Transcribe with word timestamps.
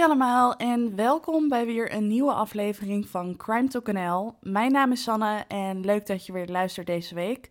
Hoi 0.00 0.12
allemaal 0.12 0.56
en 0.56 0.96
welkom 0.96 1.48
bij 1.48 1.66
weer 1.66 1.94
een 1.94 2.06
nieuwe 2.06 2.32
aflevering 2.32 3.08
van 3.08 3.36
Crime 3.36 3.68
to 3.68 3.80
NL. 3.84 4.34
Mijn 4.40 4.72
naam 4.72 4.92
is 4.92 5.02
Sanne 5.02 5.44
en 5.48 5.84
leuk 5.84 6.06
dat 6.06 6.26
je 6.26 6.32
weer 6.32 6.46
luistert 6.46 6.86
deze 6.86 7.14
week. 7.14 7.50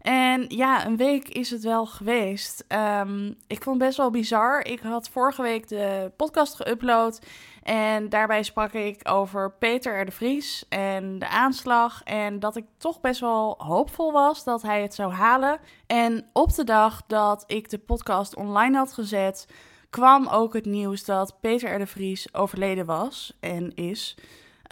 En 0.00 0.44
ja, 0.48 0.86
een 0.86 0.96
week 0.96 1.28
is 1.28 1.50
het 1.50 1.62
wel 1.62 1.86
geweest. 1.86 2.64
Ehm, 2.68 3.26
ik 3.26 3.62
vond 3.62 3.76
het 3.76 3.86
best 3.86 3.96
wel 3.96 4.10
bizar. 4.10 4.64
Ik 4.64 4.80
had 4.80 5.08
vorige 5.08 5.42
week 5.42 5.68
de 5.68 6.12
podcast 6.16 6.62
geüpload. 6.62 7.26
En 7.62 8.08
daarbij 8.08 8.42
sprak 8.42 8.72
ik 8.72 9.00
over 9.08 9.52
Peter 9.52 10.00
R. 10.00 10.04
de 10.04 10.12
Vries 10.12 10.64
en 10.68 11.18
de 11.18 11.28
aanslag. 11.28 12.02
En 12.02 12.38
dat 12.38 12.56
ik 12.56 12.64
toch 12.76 13.00
best 13.00 13.20
wel 13.20 13.54
hoopvol 13.58 14.12
was 14.12 14.44
dat 14.44 14.62
hij 14.62 14.82
het 14.82 14.94
zou 14.94 15.12
halen. 15.12 15.58
En 15.86 16.26
op 16.32 16.54
de 16.54 16.64
dag 16.64 17.02
dat 17.06 17.44
ik 17.46 17.70
de 17.70 17.78
podcast 17.78 18.36
online 18.36 18.76
had 18.76 18.92
gezet, 18.92 19.46
kwam 19.90 20.28
ook 20.28 20.54
het 20.54 20.64
nieuws 20.64 21.04
dat 21.04 21.36
Peter 21.40 21.74
R. 21.74 21.78
de 21.78 21.86
Vries 21.86 22.34
overleden 22.34 22.86
was 22.86 23.36
en 23.40 23.74
is. 23.74 24.16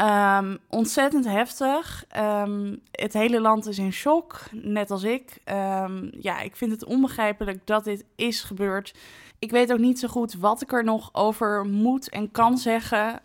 Um, 0.01 0.59
ontzettend 0.69 1.25
heftig. 1.25 2.05
Um, 2.17 2.81
het 2.91 3.13
hele 3.13 3.41
land 3.41 3.67
is 3.67 3.79
in 3.79 3.93
shock, 3.93 4.41
net 4.53 4.91
als 4.91 5.03
ik. 5.03 5.41
Um, 5.45 6.11
ja, 6.21 6.41
ik 6.41 6.57
vind 6.57 6.71
het 6.71 6.85
onbegrijpelijk 6.85 7.67
dat 7.67 7.85
dit 7.85 8.05
is 8.17 8.43
gebeurd. 8.43 8.95
Ik 9.39 9.51
weet 9.51 9.73
ook 9.73 9.79
niet 9.79 9.99
zo 9.99 10.09
goed 10.09 10.35
wat 10.35 10.63
ik 10.63 10.73
er 10.73 10.85
nog 10.85 11.11
over 11.13 11.65
moet 11.65 12.09
en 12.09 12.31
kan 12.31 12.59
zeggen. 12.59 13.21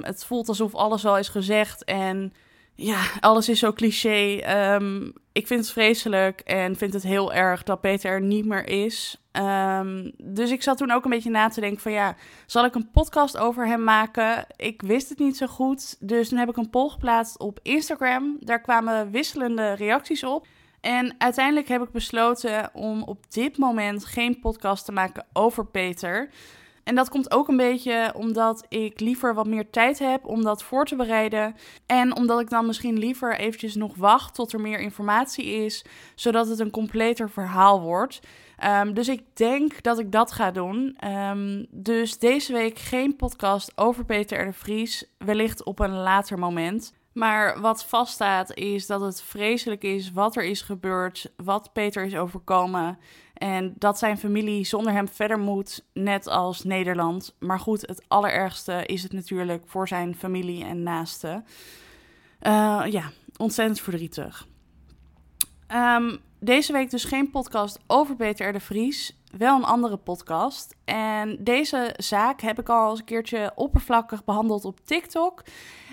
het 0.00 0.24
voelt 0.24 0.48
alsof 0.48 0.74
alles 0.74 1.06
al 1.06 1.18
is 1.18 1.28
gezegd 1.28 1.84
en 1.84 2.32
ja, 2.74 3.02
alles 3.20 3.48
is 3.48 3.58
zo 3.58 3.72
cliché. 3.72 4.40
Ik 5.32 5.46
vind 5.46 5.60
het 5.60 5.70
vreselijk 5.70 6.40
en 6.40 6.76
vind 6.76 6.92
het 6.92 7.02
heel 7.02 7.32
erg 7.32 7.62
dat 7.62 7.80
Peter 7.80 8.10
er 8.10 8.20
niet 8.20 8.46
meer 8.46 8.68
is. 8.68 9.19
Um, 9.32 10.12
dus 10.22 10.50
ik 10.50 10.62
zat 10.62 10.78
toen 10.78 10.90
ook 10.90 11.04
een 11.04 11.10
beetje 11.10 11.30
na 11.30 11.48
te 11.48 11.60
denken 11.60 11.80
van 11.80 11.92
ja, 11.92 12.16
zal 12.46 12.64
ik 12.64 12.74
een 12.74 12.90
podcast 12.90 13.38
over 13.38 13.66
hem 13.66 13.84
maken? 13.84 14.46
Ik 14.56 14.82
wist 14.82 15.08
het 15.08 15.18
niet 15.18 15.36
zo 15.36 15.46
goed, 15.46 15.96
dus 16.00 16.28
toen 16.28 16.38
heb 16.38 16.48
ik 16.48 16.56
een 16.56 16.70
poll 16.70 16.88
geplaatst 16.88 17.38
op 17.38 17.58
Instagram. 17.62 18.36
Daar 18.40 18.60
kwamen 18.60 19.10
wisselende 19.10 19.72
reacties 19.72 20.24
op. 20.24 20.46
En 20.80 21.14
uiteindelijk 21.18 21.68
heb 21.68 21.82
ik 21.82 21.90
besloten 21.90 22.70
om 22.72 23.02
op 23.02 23.32
dit 23.32 23.58
moment 23.58 24.04
geen 24.04 24.40
podcast 24.40 24.84
te 24.84 24.92
maken 24.92 25.26
over 25.32 25.66
Peter. 25.66 26.30
En 26.84 26.94
dat 26.94 27.08
komt 27.08 27.30
ook 27.30 27.48
een 27.48 27.56
beetje 27.56 28.12
omdat 28.16 28.66
ik 28.68 29.00
liever 29.00 29.34
wat 29.34 29.46
meer 29.46 29.70
tijd 29.70 29.98
heb 29.98 30.26
om 30.26 30.42
dat 30.42 30.62
voor 30.62 30.84
te 30.86 30.96
bereiden. 30.96 31.56
En 31.86 32.16
omdat 32.16 32.40
ik 32.40 32.50
dan 32.50 32.66
misschien 32.66 32.98
liever 32.98 33.38
eventjes 33.38 33.74
nog 33.74 33.96
wacht 33.96 34.34
tot 34.34 34.52
er 34.52 34.60
meer 34.60 34.80
informatie 34.80 35.44
is, 35.44 35.84
zodat 36.14 36.48
het 36.48 36.58
een 36.58 36.70
completer 36.70 37.30
verhaal 37.30 37.80
wordt. 37.80 38.20
Um, 38.64 38.94
dus 38.94 39.08
ik 39.08 39.22
denk 39.36 39.82
dat 39.82 39.98
ik 39.98 40.12
dat 40.12 40.32
ga 40.32 40.50
doen. 40.50 40.96
Um, 41.08 41.66
dus 41.70 42.18
deze 42.18 42.52
week 42.52 42.78
geen 42.78 43.16
podcast 43.16 43.72
over 43.74 44.04
Peter 44.04 44.40
R. 44.40 44.44
de 44.44 44.52
Vries, 44.52 45.04
wellicht 45.18 45.64
op 45.64 45.78
een 45.78 45.94
later 45.96 46.38
moment. 46.38 46.94
Maar 47.12 47.60
wat 47.60 47.84
vaststaat 47.84 48.54
is 48.54 48.86
dat 48.86 49.00
het 49.00 49.22
vreselijk 49.22 49.82
is 49.82 50.12
wat 50.12 50.36
er 50.36 50.44
is 50.44 50.62
gebeurd, 50.62 51.32
wat 51.36 51.72
Peter 51.72 52.04
is 52.04 52.16
overkomen. 52.16 52.98
En 53.34 53.74
dat 53.78 53.98
zijn 53.98 54.18
familie 54.18 54.64
zonder 54.64 54.92
hem 54.92 55.08
verder 55.08 55.38
moet, 55.38 55.84
net 55.92 56.26
als 56.26 56.64
Nederland. 56.64 57.36
Maar 57.38 57.60
goed, 57.60 57.80
het 57.80 58.04
allerergste 58.08 58.86
is 58.86 59.02
het 59.02 59.12
natuurlijk 59.12 59.62
voor 59.66 59.88
zijn 59.88 60.16
familie 60.16 60.64
en 60.64 60.82
naasten. 60.82 61.44
Uh, 62.42 62.82
ja, 62.88 63.10
ontzettend 63.36 63.80
verdrietig. 63.80 64.46
Um, 65.68 66.20
deze 66.40 66.72
week 66.72 66.90
dus 66.90 67.04
geen 67.04 67.30
podcast 67.30 67.78
over 67.86 68.16
Peter 68.16 68.52
de 68.52 68.60
Vries. 68.60 69.16
Wel 69.38 69.56
een 69.56 69.64
andere 69.64 69.96
podcast. 69.96 70.76
En 70.84 71.36
deze 71.40 71.94
zaak 71.96 72.40
heb 72.40 72.58
ik 72.58 72.68
al 72.68 72.90
eens 72.90 72.98
een 72.98 73.04
keertje 73.04 73.52
oppervlakkig 73.54 74.24
behandeld 74.24 74.64
op 74.64 74.80
TikTok. 74.84 75.42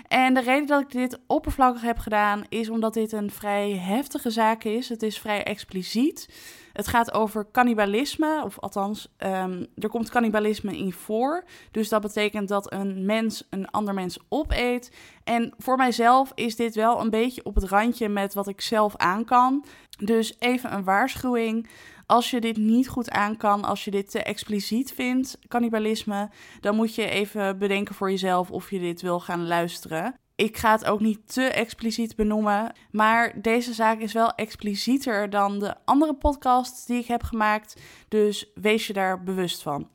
En 0.08 0.34
de 0.34 0.40
reden 0.40 0.66
dat 0.66 0.80
ik 0.80 0.90
dit 0.90 1.18
oppervlakkig 1.26 1.82
heb 1.82 1.98
gedaan 1.98 2.44
is 2.48 2.68
omdat 2.68 2.94
dit 2.94 3.12
een 3.12 3.30
vrij 3.30 3.70
heftige 3.70 4.30
zaak 4.30 4.64
is. 4.64 4.88
Het 4.88 5.02
is 5.02 5.18
vrij 5.18 5.44
expliciet. 5.44 6.28
Het 6.72 6.88
gaat 6.88 7.12
over 7.12 7.46
cannibalisme, 7.52 8.42
of 8.44 8.58
althans, 8.58 9.08
um, 9.18 9.66
er 9.76 9.88
komt 9.88 10.10
cannibalisme 10.10 10.76
in 10.76 10.92
voor. 10.92 11.44
Dus 11.70 11.88
dat 11.88 12.02
betekent 12.02 12.48
dat 12.48 12.72
een 12.72 13.06
mens 13.06 13.46
een 13.50 13.70
ander 13.70 13.94
mens 13.94 14.18
opeet. 14.28 14.92
En 15.24 15.54
voor 15.58 15.76
mijzelf 15.76 16.32
is 16.34 16.56
dit 16.56 16.74
wel 16.74 17.00
een 17.00 17.10
beetje 17.10 17.44
op 17.44 17.54
het 17.54 17.64
randje 17.64 18.08
met 18.08 18.34
wat 18.34 18.48
ik 18.48 18.60
zelf 18.60 18.96
aan 18.96 19.24
kan. 19.24 19.64
Dus 20.04 20.34
even 20.38 20.72
een 20.72 20.84
waarschuwing. 20.84 21.68
Als 22.10 22.30
je 22.30 22.40
dit 22.40 22.56
niet 22.56 22.88
goed 22.88 23.10
aan 23.10 23.36
kan, 23.36 23.64
als 23.64 23.84
je 23.84 23.90
dit 23.90 24.10
te 24.10 24.22
expliciet 24.22 24.92
vindt, 24.92 25.38
cannibalisme, 25.48 26.30
dan 26.60 26.74
moet 26.74 26.94
je 26.94 27.08
even 27.08 27.58
bedenken 27.58 27.94
voor 27.94 28.10
jezelf 28.10 28.50
of 28.50 28.70
je 28.70 28.78
dit 28.78 29.00
wil 29.00 29.20
gaan 29.20 29.46
luisteren. 29.46 30.14
Ik 30.34 30.56
ga 30.56 30.72
het 30.72 30.84
ook 30.84 31.00
niet 31.00 31.32
te 31.32 31.42
expliciet 31.42 32.16
benoemen, 32.16 32.72
maar 32.90 33.42
deze 33.42 33.72
zaak 33.72 33.98
is 33.98 34.12
wel 34.12 34.34
explicieter 34.34 35.30
dan 35.30 35.58
de 35.58 35.74
andere 35.84 36.14
podcasts 36.14 36.86
die 36.86 36.98
ik 36.98 37.06
heb 37.06 37.22
gemaakt, 37.22 37.80
dus 38.08 38.50
wees 38.54 38.86
je 38.86 38.92
daar 38.92 39.22
bewust 39.22 39.62
van. 39.62 39.88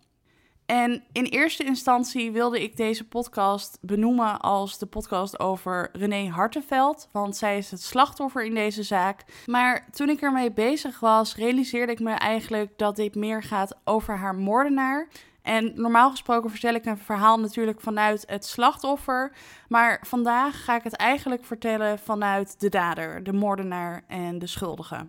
En 0.66 1.04
in 1.12 1.26
eerste 1.26 1.64
instantie 1.64 2.32
wilde 2.32 2.64
ik 2.64 2.78
deze 2.78 3.08
podcast 3.08 3.78
benoemen 3.82 4.40
als 4.40 4.78
de 4.78 4.86
podcast 4.86 5.40
over 5.40 5.90
René 5.94 6.30
Hartenveld, 6.30 7.10
want 7.12 7.36
zij 7.36 7.58
is 7.58 7.72
het 7.72 7.82
slachtoffer 7.82 8.46
in 8.46 8.54
deze 8.54 8.84
zaak. 8.84 9.24
Maar 9.46 9.88
toen 9.92 10.10
ik 10.10 10.22
ermee 10.22 10.52
bezig 10.52 11.00
was, 11.00 11.36
realiseerde 11.36 11.92
ik 11.92 12.00
me 12.00 12.12
eigenlijk 12.12 12.78
dat 12.78 12.96
dit 12.96 13.16
meer 13.16 13.44
gaat 13.44 13.76
over 13.84 14.18
haar 14.18 14.36
moordenaar. 14.36 15.08
En 15.42 15.72
normaal 15.76 16.10
gesproken 16.10 16.50
vertel 16.50 16.74
ik 16.74 16.86
een 16.86 16.98
verhaal 16.98 17.40
natuurlijk 17.40 17.82
vanuit 17.82 18.24
het 18.26 18.46
slachtoffer. 18.46 19.36
Maar 19.68 20.00
vandaag 20.06 20.64
ga 20.64 20.76
ik 20.76 20.84
het 20.84 20.96
eigenlijk 20.96 21.46
vertellen 21.46 22.00
vanuit 22.00 22.60
de 22.60 22.70
dader, 22.70 23.24
de 23.24 23.34
moordenaar 23.34 24.04
en 24.08 24.40
de 24.40 24.48
schuldige. 24.48 25.08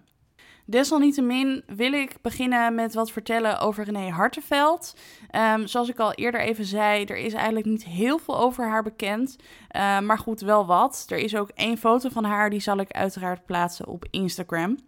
Desalniettemin 0.66 1.62
wil 1.66 1.92
ik 1.92 2.16
beginnen 2.22 2.74
met 2.74 2.94
wat 2.94 3.10
vertellen 3.10 3.60
over 3.60 3.84
René 3.84 4.10
Hartenveld. 4.10 4.96
Um, 5.30 5.66
zoals 5.66 5.88
ik 5.88 5.98
al 5.98 6.12
eerder 6.12 6.40
even 6.40 6.64
zei, 6.64 7.04
er 7.04 7.16
is 7.16 7.32
eigenlijk 7.32 7.66
niet 7.66 7.84
heel 7.84 8.18
veel 8.18 8.38
over 8.38 8.68
haar 8.68 8.82
bekend. 8.82 9.36
Uh, 9.76 10.00
maar 10.00 10.18
goed, 10.18 10.40
wel 10.40 10.66
wat. 10.66 11.06
Er 11.08 11.18
is 11.18 11.36
ook 11.36 11.50
één 11.54 11.78
foto 11.78 12.08
van 12.08 12.24
haar, 12.24 12.50
die 12.50 12.60
zal 12.60 12.78
ik 12.78 12.90
uiteraard 12.90 13.46
plaatsen 13.46 13.86
op 13.86 14.06
Instagram. 14.10 14.78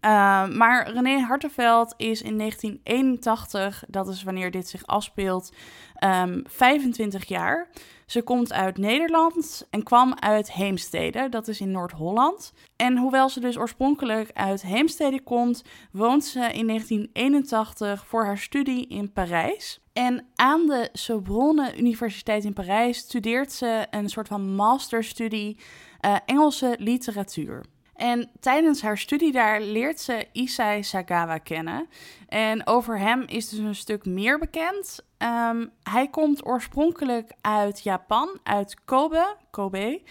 Uh, 0.00 0.48
maar 0.48 0.90
René 0.90 1.18
Hartenveld 1.18 1.94
is 1.96 2.22
in 2.22 2.38
1981, 2.38 3.84
dat 3.88 4.08
is 4.08 4.22
wanneer 4.22 4.50
dit 4.50 4.68
zich 4.68 4.86
afspeelt, 4.86 5.52
um, 5.52 6.10
ehm, 6.10 6.40
25 6.44 7.24
jaar. 7.24 7.68
Ze 8.12 8.22
komt 8.22 8.52
uit 8.52 8.78
Nederland 8.78 9.66
en 9.70 9.82
kwam 9.82 10.14
uit 10.14 10.52
Heemstede, 10.52 11.28
dat 11.28 11.48
is 11.48 11.60
in 11.60 11.70
Noord-Holland. 11.70 12.52
En 12.76 12.96
hoewel 12.96 13.28
ze 13.28 13.40
dus 13.40 13.58
oorspronkelijk 13.58 14.30
uit 14.32 14.62
Heemstede 14.62 15.22
komt, 15.22 15.62
woont 15.92 16.24
ze 16.24 16.38
in 16.38 16.66
1981 16.66 18.06
voor 18.06 18.24
haar 18.24 18.38
studie 18.38 18.86
in 18.86 19.12
Parijs. 19.12 19.80
En 19.92 20.26
aan 20.34 20.66
de 20.66 20.88
Sorbonne 20.92 21.76
Universiteit 21.78 22.44
in 22.44 22.52
Parijs 22.52 22.98
studeert 22.98 23.52
ze 23.52 23.86
een 23.90 24.08
soort 24.08 24.28
van 24.28 24.54
masterstudie 24.54 25.56
uh, 26.00 26.16
Engelse 26.26 26.76
literatuur. 26.78 27.64
En 27.94 28.30
tijdens 28.40 28.82
haar 28.82 28.98
studie 28.98 29.32
daar 29.32 29.60
leert 29.60 30.00
ze 30.00 30.26
Isai 30.32 30.82
Sagawa 30.82 31.38
kennen. 31.38 31.88
En 32.28 32.66
over 32.66 32.98
hem 32.98 33.22
is 33.26 33.48
dus 33.48 33.58
een 33.58 33.74
stuk 33.74 34.04
meer 34.04 34.38
bekend. 34.38 35.04
Um, 35.18 35.70
hij 35.82 36.08
komt 36.08 36.46
oorspronkelijk 36.46 37.32
uit 37.40 37.82
Japan, 37.82 38.38
uit 38.42 38.76
Kobe. 38.84 39.36
Kobe. 39.50 40.02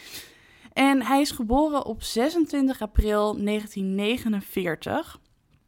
En 0.74 1.03
hij 1.03 1.22
is 1.22 1.31
geboren 1.31 1.86
op 1.86 2.03
26 2.03 2.81
april 2.81 3.44
1949. 3.44 5.20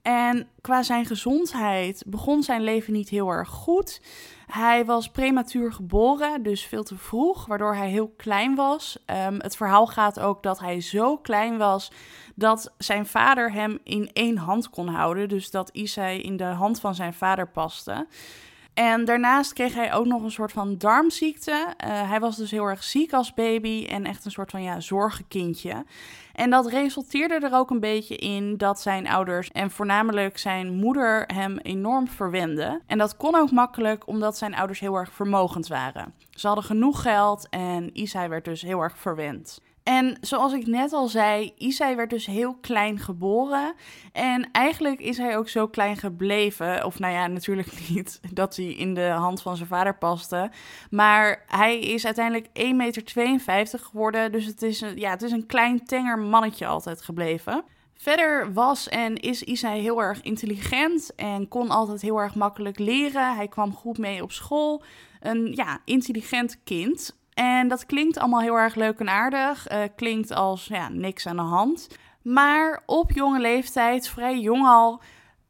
En 0.04 0.48
qua 0.62 0.84
zijn 0.84 1.06
gezondheid 1.06 2.04
begon 2.08 2.44
zijn 2.44 2.62
leven 2.62 2.94
niet 2.94 3.10
heel 3.10 3.30
erg 3.30 3.50
goed. 3.50 4.02
Hij 4.48 4.86
was 4.86 5.10
prematuur 5.10 5.74
geboren, 5.74 6.44
dus 6.44 6.66
veel 6.66 6.84
te 6.84 6.98
vroeg, 6.98 7.46
waardoor 7.46 7.76
hij 7.76 7.90
heel 7.90 8.14
klein 8.18 8.56
was. 8.56 9.04
Um, 9.28 9.40
het 9.40 9.56
verhaal 9.56 9.88
gaat 9.88 10.20
ook 10.20 10.44
dat 10.44 10.60
hij 10.60 10.82
zo 10.82 11.18
klein 11.18 11.58
was 11.58 11.92
dat 12.36 12.74
zijn 12.78 13.06
vader 13.06 13.52
hem 13.52 13.80
in 13.84 14.10
één 14.14 14.38
hand 14.38 14.70
kon 14.70 14.88
houden. 14.88 15.30
Dus 15.30 15.52
dat 15.52 15.70
Isai 15.70 16.22
in 16.22 16.38
de 16.38 16.44
hand 16.44 16.80
van 16.80 16.96
zijn 16.96 17.14
vader 17.14 17.48
paste. 17.48 18.08
En 18.74 19.06
daarnaast 19.06 19.54
kreeg 19.54 19.74
hij 19.74 19.94
ook 19.94 20.06
nog 20.06 20.24
een 20.24 20.32
soort 20.32 20.52
van 20.52 20.78
darmziekte. 20.78 21.52
Uh, 21.52 22.10
hij 22.10 22.20
was 22.20 22.38
dus 22.38 22.52
heel 22.52 22.66
erg 22.66 22.84
ziek 22.84 23.14
als 23.14 23.34
baby 23.34 23.86
en 23.90 24.06
echt 24.06 24.26
een 24.26 24.32
soort 24.32 24.52
van 24.52 24.64
ja, 24.64 24.80
zorgenkindje. 24.80 25.86
En 26.34 26.50
dat 26.50 26.68
resulteerde 26.68 27.34
er 27.34 27.54
ook 27.54 27.70
een 27.70 27.80
beetje 27.80 28.16
in 28.16 28.58
dat 28.58 28.82
zijn 28.82 29.08
ouders 29.08 29.52
en 29.52 29.72
voornamelijk 29.72 30.38
zijn 30.38 30.74
moeder 30.74 31.24
hem 31.34 31.58
enorm 31.58 32.08
verwenden. 32.08 32.82
En 32.88 32.98
dat 32.98 33.18
kon 33.18 33.36
ook 33.36 33.52
makkelijk 33.52 34.08
omdat 34.08 34.38
zijn 34.38 34.56
ouders 34.56 34.80
heel 34.80 34.96
erg 34.96 35.12
vermogend 35.12 35.68
waren. 35.68 36.14
Ze 36.30 36.48
hadden 36.48 36.66
genoeg 36.66 37.02
geld 37.02 37.48
en 37.50 38.00
Isai 38.00 38.28
werd 38.28 38.46
dus 38.46 38.62
heel 38.62 38.82
erg 38.82 38.98
verwend. 38.98 39.60
En 39.84 40.18
zoals 40.22 40.54
ik 40.54 40.68
net 40.68 40.94
al 40.94 41.08
zei, 41.08 41.54
Isai 41.58 41.96
werd 41.96 42.10
dus 42.10 42.26
heel 42.26 42.56
klein 42.62 43.00
geboren. 43.00 43.74
En 44.12 44.52
eigenlijk 44.52 45.00
is 45.00 45.18
hij 45.18 45.38
ook 45.38 45.50
zo 45.50 45.68
klein 45.68 45.98
gebleven. 45.98 46.86
Of 46.86 47.00
nou 47.00 47.14
ja, 47.14 47.28
natuurlijk 47.28 47.72
niet 47.90 48.20
dat 48.34 48.56
hij 48.56 48.66
in 48.66 48.94
de 48.94 49.08
hand 49.08 49.42
van 49.42 49.56
zijn 49.56 49.68
vader 49.68 49.98
paste. 49.98 50.52
Maar 50.90 51.44
hij 51.48 51.80
is 51.80 52.06
uiteindelijk 52.06 52.48
1,52 52.48 52.54
meter 52.76 53.80
geworden. 53.80 54.32
Dus 54.32 54.46
het 54.46 54.62
is, 54.62 54.82
een, 54.82 54.98
ja, 54.98 55.10
het 55.10 55.22
is 55.22 55.32
een 55.32 55.46
klein 55.46 55.86
tenger 55.86 56.20
mannetje 56.20 56.66
altijd 56.66 57.02
gebleven. 57.02 57.64
Verder 57.94 58.54
was 58.54 58.90
en 58.90 59.16
is 59.16 59.44
Isai 59.44 59.82
heel 59.82 60.02
erg 60.02 60.22
intelligent 60.22 61.16
en 61.16 61.48
kon 61.48 61.70
altijd 61.70 62.02
heel 62.02 62.18
erg 62.18 62.36
makkelijk 62.36 62.80
leren. 62.80 63.36
Hij 63.36 63.48
kwam 63.48 63.74
goed 63.74 63.98
mee 63.98 64.24
op 64.24 64.32
school. 64.32 64.84
Een 65.20 65.52
ja, 65.56 65.80
intelligent 65.86 66.64
kind. 66.64 67.22
En 67.34 67.68
dat 67.68 67.86
klinkt 67.86 68.18
allemaal 68.18 68.42
heel 68.42 68.58
erg 68.58 68.76
leuk 68.76 69.00
en 69.00 69.10
aardig. 69.10 69.72
Uh, 69.72 69.84
klinkt 69.96 70.34
als 70.34 70.66
ja, 70.66 70.90
niks 70.90 71.28
aan 71.28 71.36
de 71.36 71.42
hand. 71.42 71.88
Maar 72.22 72.84
op 72.86 73.12
jonge 73.12 73.40
leeftijd, 73.40 74.10
vrij 74.10 74.40
jong 74.40 74.66
al, 74.68 75.02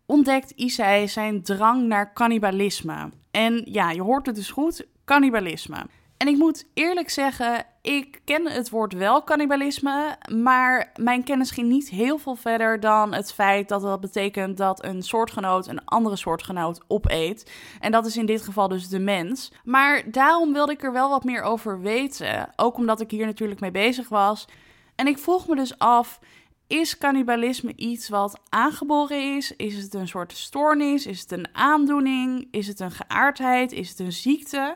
ontdekt 0.05 0.51
Isai 0.51 1.07
zijn 1.07 1.43
drang 1.43 1.87
naar 1.87 2.13
cannibalisme. 2.13 3.09
En 3.31 3.61
ja, 3.65 3.91
je 3.91 4.01
hoort 4.01 4.25
het 4.25 4.35
dus 4.35 4.51
goed, 4.51 4.85
cannibalisme. 5.05 5.85
En 6.23 6.29
ik 6.29 6.37
moet 6.37 6.65
eerlijk 6.73 7.09
zeggen, 7.09 7.65
ik 7.81 8.21
ken 8.25 8.47
het 8.47 8.69
woord 8.69 8.93
wel 8.93 9.23
cannibalisme, 9.23 10.17
maar 10.35 10.91
mijn 10.95 11.23
kennis 11.23 11.51
ging 11.51 11.67
niet 11.67 11.89
heel 11.89 12.17
veel 12.17 12.35
verder 12.35 12.79
dan 12.79 13.13
het 13.13 13.33
feit 13.33 13.69
dat 13.69 13.81
dat 13.81 13.99
betekent 13.99 14.57
dat 14.57 14.83
een 14.83 15.01
soortgenoot 15.01 15.67
een 15.67 15.85
andere 15.85 16.15
soortgenoot 16.15 16.81
opeet. 16.87 17.51
En 17.79 17.91
dat 17.91 18.05
is 18.05 18.17
in 18.17 18.25
dit 18.25 18.41
geval 18.41 18.67
dus 18.67 18.89
de 18.89 18.99
mens. 18.99 19.51
Maar 19.63 20.11
daarom 20.11 20.53
wilde 20.53 20.71
ik 20.71 20.83
er 20.83 20.91
wel 20.91 21.09
wat 21.09 21.23
meer 21.23 21.41
over 21.41 21.81
weten, 21.81 22.49
ook 22.55 22.77
omdat 22.77 23.01
ik 23.01 23.11
hier 23.11 23.25
natuurlijk 23.25 23.59
mee 23.59 23.71
bezig 23.71 24.09
was. 24.09 24.47
En 24.95 25.07
ik 25.07 25.17
vroeg 25.17 25.47
me 25.47 25.55
dus 25.55 25.77
af, 25.77 26.19
is 26.67 26.97
cannibalisme 26.97 27.75
iets 27.75 28.09
wat 28.09 28.39
aangeboren 28.49 29.35
is? 29.35 29.55
Is 29.55 29.75
het 29.75 29.93
een 29.93 30.07
soort 30.07 30.31
stoornis? 30.31 31.05
Is 31.05 31.19
het 31.19 31.31
een 31.31 31.47
aandoening? 31.51 32.47
Is 32.51 32.67
het 32.67 32.79
een 32.79 32.91
geaardheid? 32.91 33.71
Is 33.71 33.89
het 33.89 33.99
een 33.99 34.11
ziekte? 34.11 34.75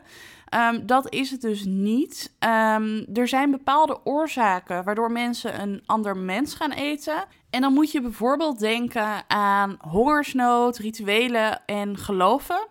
Um, 0.54 0.86
dat 0.86 1.12
is 1.12 1.30
het 1.30 1.40
dus 1.40 1.64
niet. 1.64 2.36
Um, 2.40 3.06
er 3.14 3.28
zijn 3.28 3.50
bepaalde 3.50 4.00
oorzaken 4.04 4.84
waardoor 4.84 5.12
mensen 5.12 5.60
een 5.60 5.82
ander 5.86 6.16
mens 6.16 6.54
gaan 6.54 6.72
eten. 6.72 7.24
En 7.50 7.60
dan 7.60 7.72
moet 7.72 7.92
je 7.92 8.00
bijvoorbeeld 8.00 8.58
denken 8.58 9.24
aan 9.28 9.76
hongersnood, 9.78 10.78
rituelen 10.78 11.66
en 11.66 11.96
geloven. 11.96 12.66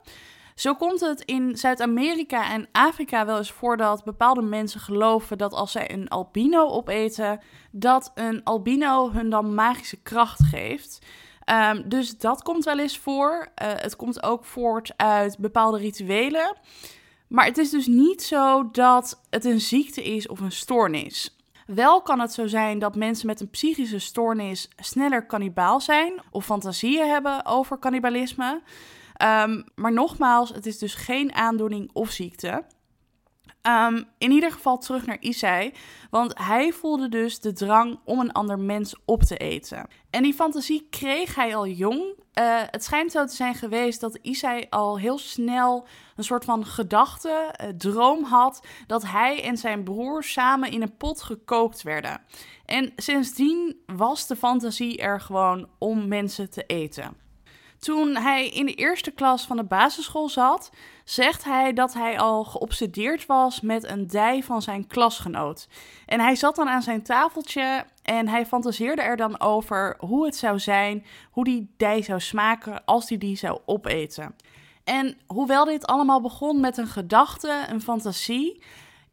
Zo 0.56 0.74
komt 0.76 1.00
het 1.00 1.22
in 1.22 1.58
Zuid-Amerika 1.58 2.52
en 2.52 2.68
Afrika 2.72 3.26
wel 3.26 3.38
eens 3.38 3.52
voor 3.52 3.78
dat 3.78 4.04
bepaalde 4.04 4.42
mensen 4.42 4.80
geloven 4.80 5.38
dat 5.38 5.54
als 5.54 5.72
zij 5.72 5.92
een 5.92 6.08
albino 6.08 6.68
opeten, 6.68 7.40
dat 7.72 8.12
een 8.16 8.44
albino 8.44 9.12
hun 9.12 9.30
dan 9.30 9.54
magische 9.54 10.02
kracht 10.02 10.44
geeft. 10.44 11.06
Um, 11.72 11.90
dus 11.90 12.18
dat 12.18 12.44
komt 12.44 12.66
wel 12.66 12.80
eens 12.80 12.98
voor. 12.98 13.48
Uh, 13.62 13.68
het 13.76 13.96
komt 13.96 14.24
ook 14.24 14.46
voort 14.46 14.94
uit 14.96 15.38
bepaalde 15.38 15.78
rituelen. 15.78 16.56
Maar 17.28 17.46
het 17.46 17.58
is 17.58 17.70
dus 17.70 17.88
niet 17.88 18.24
zo 18.24 18.72
dat 18.72 19.22
het 19.30 19.46
een 19.46 19.62
ziekte 19.62 20.04
is 20.04 20.28
of 20.28 20.40
een 20.40 20.52
stoornis. 20.52 21.36
Wel 21.66 22.02
kan 22.02 22.20
het 22.20 22.34
zo 22.34 22.48
zijn 22.48 22.80
dat 22.80 22.96
mensen 22.96 23.28
met 23.28 23.42
een 23.42 23.50
psychische 23.50 24.00
stoornis 24.00 24.70
sneller 24.76 25.26
kannibaal 25.26 25.82
zijn 25.82 26.22
of 26.32 26.46
fantasieën 26.46 27.08
hebben 27.08 27.46
over 27.46 27.80
cannibalisme. 27.80 28.62
Um, 29.24 29.64
maar 29.76 29.94
nogmaals, 29.94 30.50
het 30.50 30.66
is 30.66 30.78
dus 30.78 30.96
geen 30.96 31.34
aandoening 31.34 31.90
of 31.94 32.12
ziekte. 32.12 32.64
Um, 33.68 34.08
in 34.18 34.32
ieder 34.32 34.52
geval 34.52 34.78
terug 34.78 35.06
naar 35.06 35.18
Isai, 35.20 35.74
want 36.10 36.38
hij 36.38 36.72
voelde 36.72 37.10
dus 37.10 37.40
de 37.40 37.54
drang 37.54 38.00
om 38.04 38.20
een 38.20 38.32
ander 38.32 38.60
mens 38.60 38.96
op 39.06 39.24
te 39.24 39.38
eten. 39.38 39.88
En 40.10 40.24
die 40.24 40.34
fantasie 40.34 40.88
kreeg 40.90 41.36
hij 41.36 41.56
al 41.56 41.68
jong. 41.68 42.00
Uh, 42.00 42.62
het 42.66 42.84
schijnt 42.84 43.12
zo 43.12 43.26
te 43.26 43.36
zijn 43.36 43.56
geweest 43.56 44.02
dat 44.02 44.20
Isai 44.22 44.66
al 44.70 45.00
heel 45.00 45.18
snel 45.18 45.88
een 46.16 46.24
soort 46.24 46.46
van 46.46 46.66
gedachte, 46.66 47.56
uh, 47.62 47.68
droom 47.68 48.24
had 48.24 48.66
dat 48.88 49.04
hij 49.06 49.44
en 49.44 49.58
zijn 49.58 49.84
broer 49.84 50.24
samen 50.24 50.72
in 50.72 50.82
een 50.82 50.98
pot 50.98 51.22
gekookt 51.22 51.82
werden. 51.82 52.22
En 52.66 52.94
sindsdien 52.96 53.82
was 53.86 54.28
de 54.28 54.36
fantasie 54.36 54.98
er 54.98 55.22
gewoon 55.22 55.68
om 55.78 56.08
mensen 56.08 56.50
te 56.50 56.64
eten. 56.64 57.26
Toen 57.80 58.16
hij 58.16 58.50
in 58.50 58.66
de 58.66 58.74
eerste 58.74 59.12
klas 59.12 59.46
van 59.46 59.58
de 59.58 59.64
basisschool 59.64 60.30
zat, 60.30 60.72
zegt 61.10 61.44
hij 61.44 61.74
dat 61.74 61.94
hij 61.94 62.20
al 62.20 62.44
geobsedeerd 62.44 63.26
was 63.26 63.62
met 63.62 63.84
een 63.90 64.08
dij 64.08 64.44
van 64.44 64.62
zijn 64.62 64.88
klasgenoot. 64.88 65.68
En 66.06 66.20
hij 66.20 66.36
zat 66.36 66.56
dan 66.56 66.68
aan 66.68 66.82
zijn 66.82 67.04
tafeltje 67.04 67.86
en 68.02 68.28
hij 68.28 68.46
fantaseerde 68.46 69.02
er 69.02 69.18
dan 69.18 69.40
over 69.40 69.96
hoe 70.00 70.26
het 70.26 70.36
zou 70.36 70.60
zijn, 70.60 71.06
hoe 71.32 71.44
die 71.44 71.74
dij 71.78 72.02
zou 72.02 72.20
smaken 72.20 72.86
als 72.86 73.10
hij 73.10 73.18
die, 73.18 73.38
zou 73.38 73.60
opeten. 73.66 74.36
En 74.84 75.18
hoewel 75.28 75.66
dit 75.66 75.86
allemaal 75.86 76.22
begon 76.22 76.60
met 76.60 76.78
een 76.78 76.88
gedachte, 76.88 77.66
een 77.70 77.82
fantasie, 77.82 78.64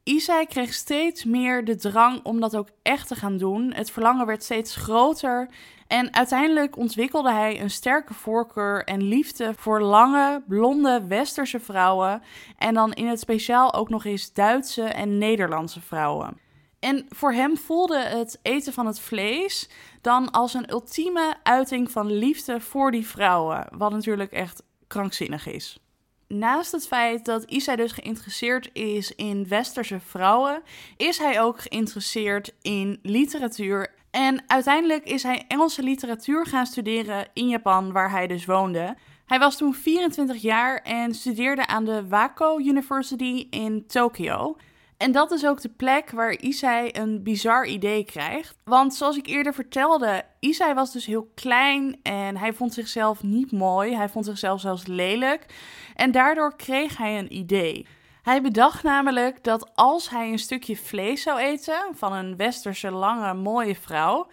Isai 0.04 0.46
kreeg 0.46 0.72
steeds 0.72 1.24
meer 1.24 1.64
de 1.64 1.76
drang 1.76 2.20
om 2.22 2.40
dat 2.40 2.56
ook 2.56 2.68
echt 2.82 3.08
te 3.08 3.14
gaan 3.14 3.36
doen. 3.36 3.72
Het 3.72 3.90
verlangen 3.90 4.26
werd 4.26 4.42
steeds 4.42 4.76
groter 4.76 5.48
en 5.86 6.14
uiteindelijk 6.14 6.76
ontwikkelde 6.76 7.32
hij 7.32 7.60
een 7.60 7.70
sterke 7.70 8.14
voorkeur 8.14 8.84
en 8.84 9.02
liefde 9.02 9.54
voor 9.56 9.80
lange, 9.80 10.42
blonde 10.46 11.04
westerse 11.08 11.60
vrouwen. 11.60 12.22
En 12.58 12.74
dan 12.74 12.92
in 12.92 13.06
het 13.06 13.20
speciaal 13.20 13.74
ook 13.74 13.88
nog 13.88 14.04
eens 14.04 14.32
Duitse 14.32 14.82
en 14.82 15.18
Nederlandse 15.18 15.80
vrouwen. 15.80 16.38
En 16.80 17.06
voor 17.08 17.32
hem 17.32 17.56
voelde 17.56 17.98
het 17.98 18.38
eten 18.42 18.72
van 18.72 18.86
het 18.86 19.00
vlees 19.00 19.68
dan 20.00 20.30
als 20.30 20.54
een 20.54 20.70
ultieme 20.70 21.34
uiting 21.42 21.90
van 21.90 22.12
liefde 22.12 22.60
voor 22.60 22.90
die 22.90 23.06
vrouwen. 23.06 23.66
Wat 23.70 23.92
natuurlijk 23.92 24.32
echt 24.32 24.62
krankzinnig 24.86 25.46
is. 25.46 25.83
Naast 26.28 26.72
het 26.72 26.86
feit 26.86 27.24
dat 27.24 27.44
Isai 27.44 27.76
dus 27.76 27.92
geïnteresseerd 27.92 28.70
is 28.72 29.14
in 29.14 29.48
westerse 29.48 30.00
vrouwen, 30.00 30.62
is 30.96 31.18
hij 31.18 31.40
ook 31.40 31.60
geïnteresseerd 31.60 32.54
in 32.62 32.98
literatuur 33.02 33.92
en 34.14 34.42
uiteindelijk 34.46 35.04
is 35.04 35.22
hij 35.22 35.44
Engelse 35.48 35.82
literatuur 35.82 36.46
gaan 36.46 36.66
studeren 36.66 37.26
in 37.32 37.48
Japan, 37.48 37.92
waar 37.92 38.10
hij 38.10 38.26
dus 38.26 38.44
woonde. 38.44 38.96
Hij 39.26 39.38
was 39.38 39.56
toen 39.56 39.74
24 39.74 40.42
jaar 40.42 40.82
en 40.82 41.14
studeerde 41.14 41.66
aan 41.66 41.84
de 41.84 42.08
Wako 42.08 42.58
University 42.58 43.46
in 43.50 43.86
Tokio. 43.86 44.56
En 44.96 45.12
dat 45.12 45.30
is 45.30 45.46
ook 45.46 45.60
de 45.60 45.68
plek 45.68 46.10
waar 46.10 46.38
Isai 46.38 46.88
een 46.92 47.22
bizar 47.22 47.66
idee 47.66 48.04
krijgt. 48.04 48.56
Want 48.64 48.94
zoals 48.94 49.16
ik 49.16 49.26
eerder 49.26 49.54
vertelde, 49.54 50.22
Isai 50.40 50.74
was 50.74 50.92
dus 50.92 51.06
heel 51.06 51.30
klein 51.34 52.00
en 52.02 52.36
hij 52.36 52.52
vond 52.52 52.74
zichzelf 52.74 53.22
niet 53.22 53.52
mooi. 53.52 53.94
Hij 53.94 54.08
vond 54.08 54.24
zichzelf 54.24 54.60
zelfs 54.60 54.86
lelijk. 54.86 55.46
En 55.94 56.12
daardoor 56.12 56.56
kreeg 56.56 56.96
hij 56.96 57.18
een 57.18 57.36
idee. 57.36 57.86
Hij 58.22 58.42
bedacht 58.42 58.82
namelijk 58.82 59.44
dat 59.44 59.70
als 59.74 60.10
hij 60.10 60.30
een 60.30 60.38
stukje 60.38 60.76
vlees 60.76 61.22
zou 61.22 61.38
eten 61.38 61.86
van 61.94 62.12
een 62.12 62.36
westerse 62.36 62.90
lange 62.90 63.34
mooie 63.34 63.74
vrouw, 63.76 64.26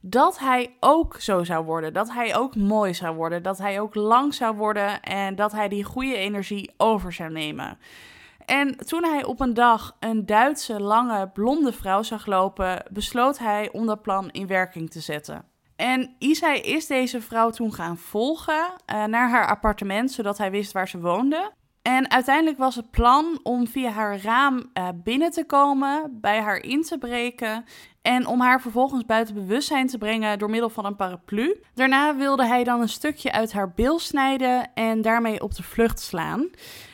dat 0.00 0.38
hij 0.38 0.76
ook 0.80 1.16
zo 1.20 1.44
zou 1.44 1.64
worden. 1.64 1.92
Dat 1.92 2.12
hij 2.12 2.36
ook 2.36 2.56
mooi 2.56 2.94
zou 2.94 3.16
worden. 3.16 3.42
Dat 3.42 3.58
hij 3.58 3.80
ook 3.80 3.94
lang 3.94 4.34
zou 4.34 4.56
worden 4.56 5.00
en 5.00 5.34
dat 5.34 5.52
hij 5.52 5.68
die 5.68 5.84
goede 5.84 6.16
energie 6.16 6.70
over 6.76 7.12
zou 7.12 7.30
nemen. 7.30 7.78
En 8.52 8.76
toen 8.76 9.04
hij 9.04 9.24
op 9.24 9.40
een 9.40 9.54
dag 9.54 9.96
een 10.00 10.26
Duitse 10.26 10.80
lange 10.80 11.28
blonde 11.28 11.72
vrouw 11.72 12.02
zag 12.02 12.26
lopen, 12.26 12.82
besloot 12.90 13.38
hij 13.38 13.72
om 13.72 13.86
dat 13.86 14.02
plan 14.02 14.30
in 14.30 14.46
werking 14.46 14.90
te 14.90 15.00
zetten. 15.00 15.44
En 15.76 16.14
Isai 16.18 16.60
is 16.60 16.86
deze 16.86 17.20
vrouw 17.20 17.50
toen 17.50 17.72
gaan 17.72 17.98
volgen 17.98 18.72
uh, 18.94 19.04
naar 19.04 19.30
haar 19.30 19.46
appartement, 19.46 20.12
zodat 20.12 20.38
hij 20.38 20.50
wist 20.50 20.72
waar 20.72 20.88
ze 20.88 21.00
woonde. 21.00 21.52
En 21.82 22.10
uiteindelijk 22.10 22.58
was 22.58 22.74
het 22.74 22.90
plan 22.90 23.40
om 23.42 23.66
via 23.66 23.90
haar 23.90 24.20
raam 24.20 24.70
uh, 24.74 24.88
binnen 24.94 25.30
te 25.30 25.44
komen, 25.44 26.18
bij 26.20 26.40
haar 26.40 26.62
in 26.62 26.82
te 26.82 26.98
breken 26.98 27.64
en 28.02 28.26
om 28.26 28.40
haar 28.40 28.60
vervolgens 28.60 29.04
buiten 29.06 29.34
bewustzijn 29.34 29.86
te 29.86 29.98
brengen 29.98 30.38
door 30.38 30.50
middel 30.50 30.70
van 30.70 30.84
een 30.84 30.96
paraplu. 30.96 31.62
Daarna 31.74 32.16
wilde 32.16 32.46
hij 32.46 32.64
dan 32.64 32.80
een 32.80 32.88
stukje 32.88 33.32
uit 33.32 33.52
haar 33.52 33.72
bil 33.72 33.98
snijden 33.98 34.74
en 34.74 35.02
daarmee 35.02 35.42
op 35.42 35.54
de 35.54 35.62
vlucht 35.62 36.00
slaan. 36.00 36.50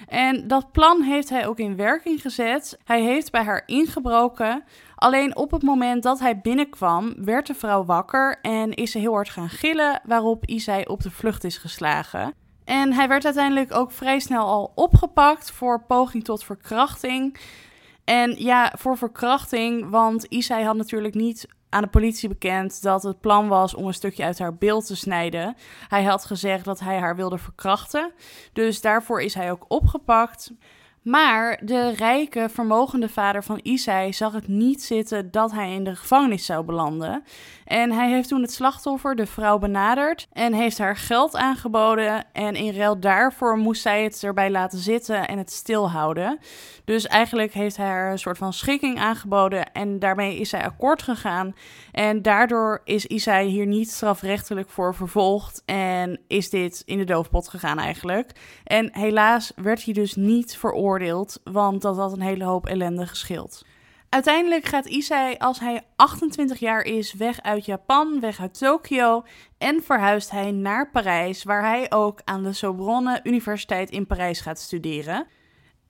En 0.09 0.49
dat 0.49 0.73
plan 0.73 1.03
heeft 1.03 1.29
hij 1.29 1.47
ook 1.47 1.59
in 1.59 1.77
werking 1.77 2.21
gezet. 2.21 2.79
Hij 2.85 3.03
heeft 3.03 3.31
bij 3.31 3.43
haar 3.43 3.63
ingebroken. 3.67 4.65
Alleen 4.95 5.37
op 5.37 5.51
het 5.51 5.63
moment 5.63 6.03
dat 6.03 6.19
hij 6.19 6.41
binnenkwam, 6.41 7.15
werd 7.25 7.47
de 7.47 7.55
vrouw 7.55 7.85
wakker 7.85 8.39
en 8.43 8.73
is 8.75 8.91
ze 8.91 8.99
heel 8.99 9.13
hard 9.13 9.31
gaan 9.31 9.49
gillen, 9.49 10.01
waarop 10.05 10.47
Isai 10.47 10.85
op 10.85 11.03
de 11.03 11.11
vlucht 11.11 11.45
is 11.45 11.57
geslagen. 11.57 12.35
En 12.65 12.93
hij 12.93 13.09
werd 13.09 13.25
uiteindelijk 13.25 13.75
ook 13.75 13.93
vrij 13.93 14.19
snel 14.19 14.47
al 14.47 14.73
opgepakt 14.75 15.51
voor 15.51 15.83
poging 15.83 16.25
tot 16.25 16.45
verkrachting. 16.45 17.39
En 18.05 18.35
ja, 18.39 18.73
voor 18.79 18.97
verkrachting, 18.97 19.91
want 19.91 20.25
Isai 20.25 20.65
had 20.65 20.77
natuurlijk 20.77 21.15
niet 21.15 21.47
aan 21.71 21.83
de 21.83 21.89
politie 21.89 22.29
bekend 22.29 22.83
dat 22.83 23.03
het 23.03 23.21
plan 23.21 23.49
was 23.49 23.75
om 23.75 23.87
een 23.87 23.95
stukje 23.95 24.25
uit 24.25 24.39
haar 24.39 24.55
beeld 24.55 24.87
te 24.87 24.97
snijden. 24.97 25.57
Hij 25.89 26.05
had 26.05 26.25
gezegd 26.25 26.65
dat 26.65 26.81
hij 26.81 26.99
haar 26.99 27.17
wilde 27.17 27.39
verkrachten. 27.39 28.13
Dus 28.53 28.81
daarvoor 28.81 29.23
is 29.23 29.35
hij 29.35 29.51
ook 29.51 29.65
opgepakt. 29.69 30.53
Maar 31.03 31.61
de 31.65 31.89
rijke, 31.89 32.49
vermogende 32.49 33.09
vader 33.09 33.45
van 33.45 33.61
Isai 33.63 34.13
zag 34.13 34.33
het 34.33 34.49
niet 34.49 34.83
zitten 34.83 35.31
dat 35.31 35.53
hij 35.53 35.75
in 35.75 35.85
de 35.85 35.97
gevangenis 35.97 36.45
zou 36.47 36.65
belanden. 36.65 37.25
En 37.65 37.93
hij 37.93 38.11
heeft 38.11 38.29
toen 38.29 38.43
het 38.43 38.53
slachtoffer, 38.53 39.17
de 39.17 39.27
vrouw, 39.27 39.59
benaderd 39.59 40.27
en 40.33 40.53
heeft 40.53 40.79
haar 40.79 40.97
geld 40.97 41.37
aangeboden. 41.37 42.25
En 42.33 42.55
in 42.55 42.75
ruil 42.75 43.01
daarvoor 43.01 43.57
moest 43.57 43.83
zij 43.83 44.03
het 44.03 44.23
erbij 44.23 44.51
laten 44.51 44.79
zitten 44.79 45.29
en 45.29 45.39
het 45.39 45.53
stilhouden. 45.53 46.39
Dus 46.85 47.07
eigenlijk 47.07 47.53
heeft 47.53 47.77
hij 47.77 47.87
haar 47.87 48.11
een 48.11 48.19
soort 48.19 48.39
van 48.39 48.53
schikking 48.53 48.99
aangeboden 48.99 49.73
en 49.73 49.99
daarmee 49.99 50.39
is 50.39 50.49
zij 50.49 50.65
akkoord 50.65 51.03
gegaan. 51.03 51.55
En 51.93 52.23
daardoor 52.23 52.81
is 52.85 53.07
Isai 53.07 53.49
hier 53.49 53.67
niet 53.67 53.91
strafrechtelijk 53.91 54.71
voor 54.71 54.95
vervolgd 54.95 55.63
en 55.65 56.21
is 56.27 56.51
dit 56.51 56.83
in 56.87 56.99
de 56.99 57.05
doofpot 57.05 57.49
gegaan 57.49 57.79
eigenlijk. 57.79 58.33
En 58.65 58.89
helaas 58.93 59.53
werd 59.57 59.85
hij 59.85 59.95
dus 59.95 60.15
niet 60.15 60.57
want 61.45 61.83
dat 61.83 61.97
had 61.97 62.13
een 62.13 62.21
hele 62.21 62.45
hoop 62.45 62.67
ellende 62.67 63.07
geschild. 63.07 63.65
Uiteindelijk 64.09 64.65
gaat 64.65 64.87
Isai 64.87 65.37
als 65.39 65.61
hij 65.61 65.83
28 65.97 66.59
jaar 66.59 66.83
is 66.83 67.13
weg 67.13 67.43
uit 67.43 67.65
Japan, 67.65 68.21
weg 68.21 68.41
uit 68.41 68.59
Tokio 68.59 69.25
en 69.59 69.83
verhuist 69.83 70.31
hij 70.31 70.51
naar 70.51 70.91
Parijs, 70.91 71.43
waar 71.45 71.63
hij 71.63 71.93
ook 71.93 72.21
aan 72.25 72.43
de 72.43 72.53
Sorbonne 72.53 73.21
Universiteit 73.23 73.91
in 73.91 74.07
Parijs 74.07 74.41
gaat 74.41 74.59
studeren. 74.59 75.27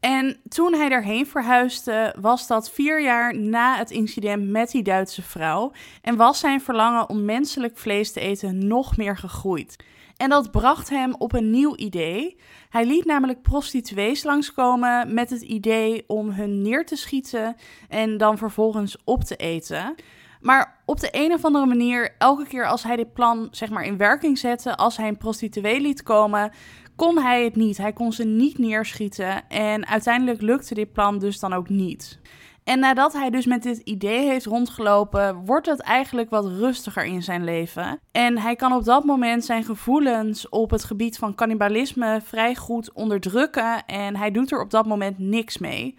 En 0.01 0.41
toen 0.49 0.75
hij 0.75 0.89
daarheen 0.89 1.27
verhuisde, 1.27 2.15
was 2.21 2.47
dat 2.47 2.71
vier 2.71 3.03
jaar 3.03 3.39
na 3.39 3.77
het 3.77 3.91
incident 3.91 4.49
met 4.49 4.71
die 4.71 4.83
Duitse 4.83 5.23
vrouw 5.23 5.73
en 6.03 6.17
was 6.17 6.39
zijn 6.39 6.61
verlangen 6.61 7.09
om 7.09 7.25
menselijk 7.25 7.79
vlees 7.79 8.13
te 8.13 8.21
eten 8.21 8.67
nog 8.67 8.97
meer 8.97 9.17
gegroeid. 9.17 9.77
En 10.19 10.29
dat 10.29 10.51
bracht 10.51 10.89
hem 10.89 11.15
op 11.15 11.33
een 11.33 11.51
nieuw 11.51 11.77
idee. 11.77 12.37
Hij 12.69 12.87
liet 12.87 13.05
namelijk 13.05 13.43
prostituees 13.43 14.23
langskomen 14.25 15.15
met 15.15 15.31
het 15.31 15.43
idee 15.43 16.05
om 16.07 16.31
hun 16.31 16.63
neer 16.63 16.87
te 16.87 16.97
schieten 16.97 17.57
en 17.89 18.17
dan 18.17 18.39
vervolgens 18.39 18.97
op 19.05 19.25
te 19.25 19.37
eten. 19.37 19.95
Maar 20.41 20.81
op 20.85 21.01
de 21.01 21.09
een 21.11 21.33
of 21.33 21.45
andere 21.45 21.67
manier, 21.67 22.15
elke 22.19 22.47
keer 22.47 22.67
als 22.67 22.83
hij 22.83 22.97
dit 22.97 23.13
plan 23.13 23.49
zeg 23.51 23.71
maar 23.71 23.85
in 23.85 23.97
werking 23.97 24.39
zette, 24.39 24.77
als 24.77 24.97
hij 24.97 25.09
een 25.09 25.17
prostituee 25.17 25.81
liet 25.81 26.03
komen, 26.03 26.53
kon 26.97 27.19
hij 27.19 27.45
het 27.45 27.57
niet. 27.57 27.77
Hij 27.77 27.93
kon 27.93 28.13
ze 28.13 28.25
niet 28.25 28.59
neerschieten 28.59 29.49
en 29.49 29.87
uiteindelijk 29.87 30.41
lukte 30.41 30.75
dit 30.75 30.93
plan 30.93 31.19
dus 31.19 31.39
dan 31.39 31.53
ook 31.53 31.69
niet. 31.69 32.21
En 32.69 32.79
nadat 32.79 33.13
hij 33.13 33.31
dus 33.31 33.47
met 33.47 33.63
dit 33.63 33.79
idee 33.79 34.27
heeft 34.27 34.47
rondgelopen, 34.47 35.45
wordt 35.45 35.67
het 35.67 35.81
eigenlijk 35.81 36.31
wat 36.31 36.47
rustiger 36.47 37.05
in 37.05 37.23
zijn 37.23 37.45
leven. 37.45 38.01
En 38.13 38.39
hij 38.39 38.57
kan 38.57 38.73
op 38.73 38.85
dat 38.85 39.05
moment 39.05 39.45
zijn 39.45 39.65
gevoelens 39.65 40.49
op 40.49 40.71
het 40.71 40.85
gebied 40.85 41.19
van 41.19 41.35
cannibalisme 41.35 42.21
vrij 42.25 42.55
goed 42.55 42.93
onderdrukken. 42.93 43.87
En 43.87 44.17
hij 44.17 44.31
doet 44.31 44.53
er 44.53 44.61
op 44.61 44.71
dat 44.71 44.87
moment 44.87 45.19
niks 45.19 45.59
mee. 45.59 45.95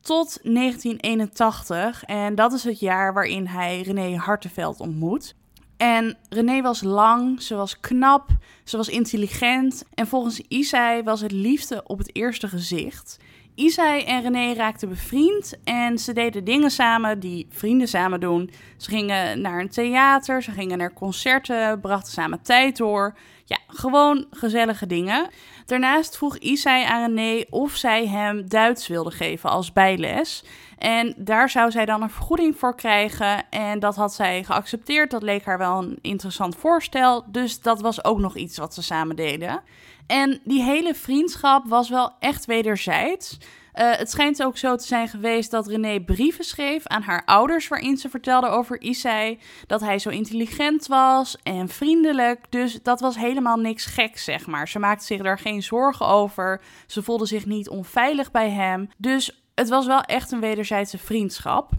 Tot 0.00 0.38
1981. 0.42 2.04
En 2.04 2.34
dat 2.34 2.52
is 2.52 2.64
het 2.64 2.80
jaar 2.80 3.12
waarin 3.14 3.46
hij 3.46 3.80
René 3.80 4.16
Hartenveld 4.16 4.80
ontmoet. 4.80 5.34
En 5.76 6.16
René 6.28 6.62
was 6.62 6.82
lang, 6.82 7.42
ze 7.42 7.54
was 7.54 7.80
knap, 7.80 8.28
ze 8.64 8.76
was 8.76 8.88
intelligent. 8.88 9.84
En 9.94 10.06
volgens 10.06 10.40
Isai 10.40 11.02
was 11.02 11.20
het 11.20 11.32
liefde 11.32 11.82
op 11.86 11.98
het 11.98 12.16
eerste 12.16 12.48
gezicht. 12.48 13.18
Isai 13.58 14.02
en 14.02 14.22
René 14.22 14.52
raakten 14.52 14.88
bevriend 14.88 15.58
en 15.64 15.98
ze 15.98 16.12
deden 16.12 16.44
dingen 16.44 16.70
samen 16.70 17.20
die 17.20 17.46
vrienden 17.50 17.88
samen 17.88 18.20
doen. 18.20 18.50
Ze 18.76 18.90
gingen 18.90 19.40
naar 19.40 19.60
een 19.60 19.68
theater, 19.68 20.42
ze 20.42 20.50
gingen 20.50 20.78
naar 20.78 20.92
concerten, 20.92 21.80
brachten 21.80 22.12
samen 22.12 22.42
tijd 22.42 22.76
door. 22.76 23.16
Ja, 23.44 23.58
gewoon 23.66 24.26
gezellige 24.30 24.86
dingen. 24.86 25.28
Daarnaast 25.66 26.16
vroeg 26.16 26.36
Isai 26.36 26.84
aan 26.84 27.14
René 27.14 27.44
of 27.50 27.76
zij 27.76 28.06
hem 28.06 28.48
Duits 28.48 28.88
wilde 28.88 29.10
geven 29.10 29.50
als 29.50 29.72
bijles. 29.72 30.44
En 30.78 31.14
daar 31.16 31.50
zou 31.50 31.70
zij 31.70 31.84
dan 31.84 32.02
een 32.02 32.10
vergoeding 32.10 32.56
voor 32.56 32.74
krijgen. 32.74 33.48
En 33.50 33.78
dat 33.78 33.96
had 33.96 34.14
zij 34.14 34.44
geaccepteerd. 34.44 35.10
Dat 35.10 35.22
leek 35.22 35.44
haar 35.44 35.58
wel 35.58 35.78
een 35.78 35.98
interessant 36.00 36.56
voorstel. 36.56 37.24
Dus 37.26 37.60
dat 37.60 37.80
was 37.80 38.04
ook 38.04 38.18
nog 38.18 38.36
iets 38.36 38.58
wat 38.58 38.74
ze 38.74 38.82
samen 38.82 39.16
deden. 39.16 39.62
En 40.06 40.40
die 40.44 40.62
hele 40.62 40.94
vriendschap 40.94 41.66
was 41.66 41.88
wel 41.88 42.12
echt 42.18 42.44
wederzijds. 42.44 43.38
Uh, 43.78 43.90
het 43.96 44.10
schijnt 44.10 44.42
ook 44.42 44.56
zo 44.56 44.76
te 44.76 44.86
zijn 44.86 45.08
geweest 45.08 45.50
dat 45.50 45.66
René 45.66 46.00
brieven 46.00 46.44
schreef 46.44 46.86
aan 46.86 47.02
haar 47.02 47.22
ouders 47.24 47.68
waarin 47.68 47.96
ze 47.96 48.08
vertelde 48.08 48.48
over 48.48 48.80
Isai. 48.80 49.38
Dat 49.66 49.80
hij 49.80 49.98
zo 49.98 50.08
intelligent 50.08 50.86
was 50.86 51.36
en 51.42 51.68
vriendelijk. 51.68 52.44
Dus 52.48 52.82
dat 52.82 53.00
was 53.00 53.16
helemaal 53.16 53.56
niks 53.56 53.86
geks, 53.86 54.24
zeg 54.24 54.46
maar. 54.46 54.68
Ze 54.68 54.78
maakte 54.78 55.04
zich 55.04 55.22
daar 55.22 55.38
geen 55.38 55.62
zorgen 55.62 56.06
over. 56.06 56.60
Ze 56.86 57.02
voelde 57.02 57.26
zich 57.26 57.46
niet 57.46 57.68
onveilig 57.68 58.30
bij 58.30 58.50
hem. 58.50 58.88
Dus 58.96 59.42
het 59.58 59.68
was 59.68 59.86
wel 59.86 60.00
echt 60.00 60.32
een 60.32 60.40
wederzijdse 60.40 60.98
vriendschap. 60.98 61.70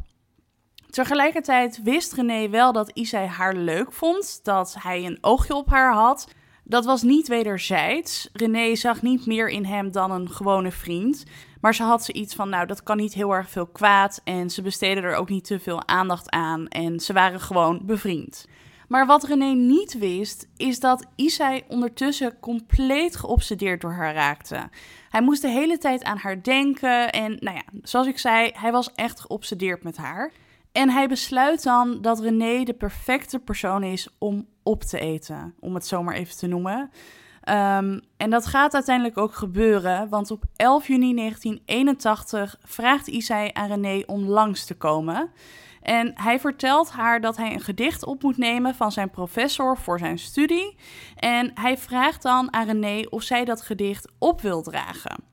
Tegelijkertijd 0.89 1.83
wist 1.83 2.13
René 2.13 2.49
wel 2.49 2.71
dat 2.71 2.91
Isai 2.93 3.27
haar 3.27 3.55
leuk 3.55 3.93
vond, 3.93 4.39
dat 4.43 4.75
hij 4.79 5.05
een 5.05 5.17
oogje 5.21 5.55
op 5.55 5.69
haar 5.69 5.93
had. 5.93 6.27
Dat 6.63 6.85
was 6.85 7.01
niet 7.01 7.27
wederzijds. 7.27 8.29
René 8.33 8.75
zag 8.75 9.01
niet 9.01 9.25
meer 9.25 9.49
in 9.49 9.65
hem 9.65 9.91
dan 9.91 10.11
een 10.11 10.29
gewone 10.29 10.71
vriend. 10.71 11.23
Maar 11.61 11.75
ze 11.75 11.83
had 11.83 12.05
zoiets 12.05 12.35
van, 12.35 12.49
nou, 12.49 12.65
dat 12.65 12.83
kan 12.83 12.97
niet 12.97 13.13
heel 13.13 13.31
erg 13.31 13.49
veel 13.49 13.67
kwaad. 13.67 14.21
En 14.23 14.49
ze 14.49 14.61
besteden 14.61 15.03
er 15.03 15.15
ook 15.15 15.29
niet 15.29 15.45
te 15.45 15.59
veel 15.59 15.87
aandacht 15.87 16.29
aan. 16.29 16.67
En 16.67 16.99
ze 16.99 17.13
waren 17.13 17.39
gewoon 17.39 17.81
bevriend. 17.83 18.45
Maar 18.89 19.05
wat 19.05 19.23
René 19.23 19.53
niet 19.53 19.97
wist, 19.97 20.47
is 20.57 20.79
dat 20.79 21.05
Isai 21.15 21.63
ondertussen 21.67 22.39
compleet 22.39 23.15
geobsedeerd 23.15 23.81
door 23.81 23.91
haar 23.91 24.13
raakte. 24.13 24.69
Hij 25.09 25.21
moest 25.21 25.41
de 25.41 25.47
hele 25.47 25.77
tijd 25.77 26.03
aan 26.03 26.17
haar 26.17 26.43
denken. 26.43 27.11
En 27.11 27.37
nou 27.39 27.55
ja, 27.55 27.63
zoals 27.81 28.07
ik 28.07 28.17
zei, 28.17 28.51
hij 28.53 28.71
was 28.71 28.91
echt 28.93 29.19
geobsedeerd 29.19 29.83
met 29.83 29.97
haar. 29.97 30.31
En 30.71 30.89
hij 30.89 31.07
besluit 31.07 31.63
dan 31.63 32.01
dat 32.01 32.19
René 32.19 32.63
de 32.63 32.73
perfecte 32.73 33.39
persoon 33.39 33.83
is 33.83 34.07
om 34.17 34.47
op 34.63 34.83
te 34.83 34.99
eten, 34.99 35.55
om 35.59 35.73
het 35.73 35.87
zomaar 35.87 36.15
even 36.15 36.37
te 36.37 36.47
noemen. 36.47 36.79
Um, 37.49 38.01
en 38.17 38.29
dat 38.29 38.45
gaat 38.45 38.73
uiteindelijk 38.73 39.17
ook 39.17 39.33
gebeuren, 39.33 40.09
want 40.09 40.31
op 40.31 40.43
11 40.55 40.87
juni 40.87 41.15
1981 41.15 42.57
vraagt 42.63 43.07
Isai 43.07 43.49
aan 43.53 43.67
René 43.67 44.03
om 44.05 44.25
langs 44.25 44.65
te 44.65 44.75
komen. 44.75 45.31
En 45.81 46.11
hij 46.15 46.39
vertelt 46.39 46.89
haar 46.89 47.21
dat 47.21 47.37
hij 47.37 47.53
een 47.53 47.59
gedicht 47.59 48.05
op 48.05 48.23
moet 48.23 48.37
nemen 48.37 48.75
van 48.75 48.91
zijn 48.91 49.09
professor 49.09 49.77
voor 49.77 49.99
zijn 49.99 50.19
studie. 50.19 50.75
En 51.15 51.51
hij 51.53 51.77
vraagt 51.77 52.21
dan 52.21 52.53
aan 52.53 52.65
René 52.65 53.05
of 53.09 53.23
zij 53.23 53.45
dat 53.45 53.61
gedicht 53.61 54.11
op 54.17 54.41
wil 54.41 54.61
dragen. 54.61 55.23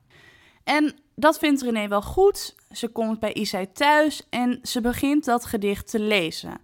En 0.63 0.99
dat 1.15 1.39
vindt 1.39 1.61
René 1.61 1.87
wel 1.87 2.01
goed. 2.01 2.55
Ze 2.71 2.87
komt 2.87 3.19
bij 3.19 3.33
Isai 3.33 3.71
thuis 3.71 4.27
en 4.29 4.59
ze 4.61 4.81
begint 4.81 5.25
dat 5.25 5.45
gedicht 5.45 5.89
te 5.89 5.99
lezen. 5.99 6.61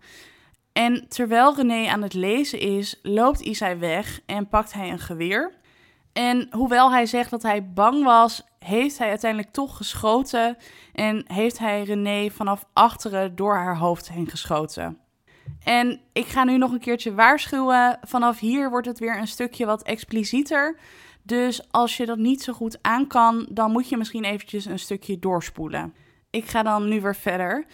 En 0.74 1.06
terwijl 1.08 1.56
René 1.56 1.90
aan 1.90 2.02
het 2.02 2.14
lezen 2.14 2.60
is, 2.60 3.00
loopt 3.02 3.40
Isai 3.40 3.76
weg 3.76 4.20
en 4.26 4.48
pakt 4.50 4.74
hij 4.74 4.90
een 4.90 5.00
geweer. 5.00 5.62
En 6.14 6.48
hoewel 6.52 6.92
hij 6.92 7.06
zegt 7.06 7.30
dat 7.30 7.42
hij 7.42 7.72
bang 7.74 8.04
was, 8.04 8.44
heeft 8.64 8.98
hij 8.98 9.10
uiteindelijk 9.10 9.52
toch 9.52 9.78
geschoten 9.78 10.58
en 10.94 11.24
heeft 11.28 11.60
hij 11.60 11.84
René 11.84 12.30
vanaf 12.30 12.66
achteren 12.74 13.36
door 13.36 13.56
haar 13.56 13.78
hoofd 13.78 14.10
heen 14.10 14.30
geschoten. 14.30 14.98
En 15.64 16.00
ik 16.14 16.26
ga 16.26 16.44
nu 16.44 16.58
nog 16.58 16.72
een 16.72 16.80
keertje 16.80 17.14
waarschuwen. 17.14 18.00
Vanaf 18.02 18.40
hier 18.40 18.70
wordt 18.70 18.88
het 18.88 19.00
weer 19.00 19.18
een 19.18 19.28
stukje 19.28 19.66
wat 19.66 19.84
explicieter. 19.84 20.78
Dus 21.24 21.72
als 21.72 21.98
je 21.98 22.06
dat 22.06 22.18
niet 22.18 22.44
zo 22.44 22.54
goed 22.54 22.78
aan 22.82 23.08
kan, 23.08 23.48
dan 23.50 23.72
moet 23.72 23.90
je 23.90 23.98
misschien 23.98 24.24
eventjes 24.24 24.66
een 24.66 24.80
stukje 24.80 25.20
doorspoelen. 25.20 25.94
Ik 26.30 26.46
ga 26.46 26.64
dan 26.64 26.90
nu 26.90 27.02
weer 27.02 27.16
verder. 27.16 27.66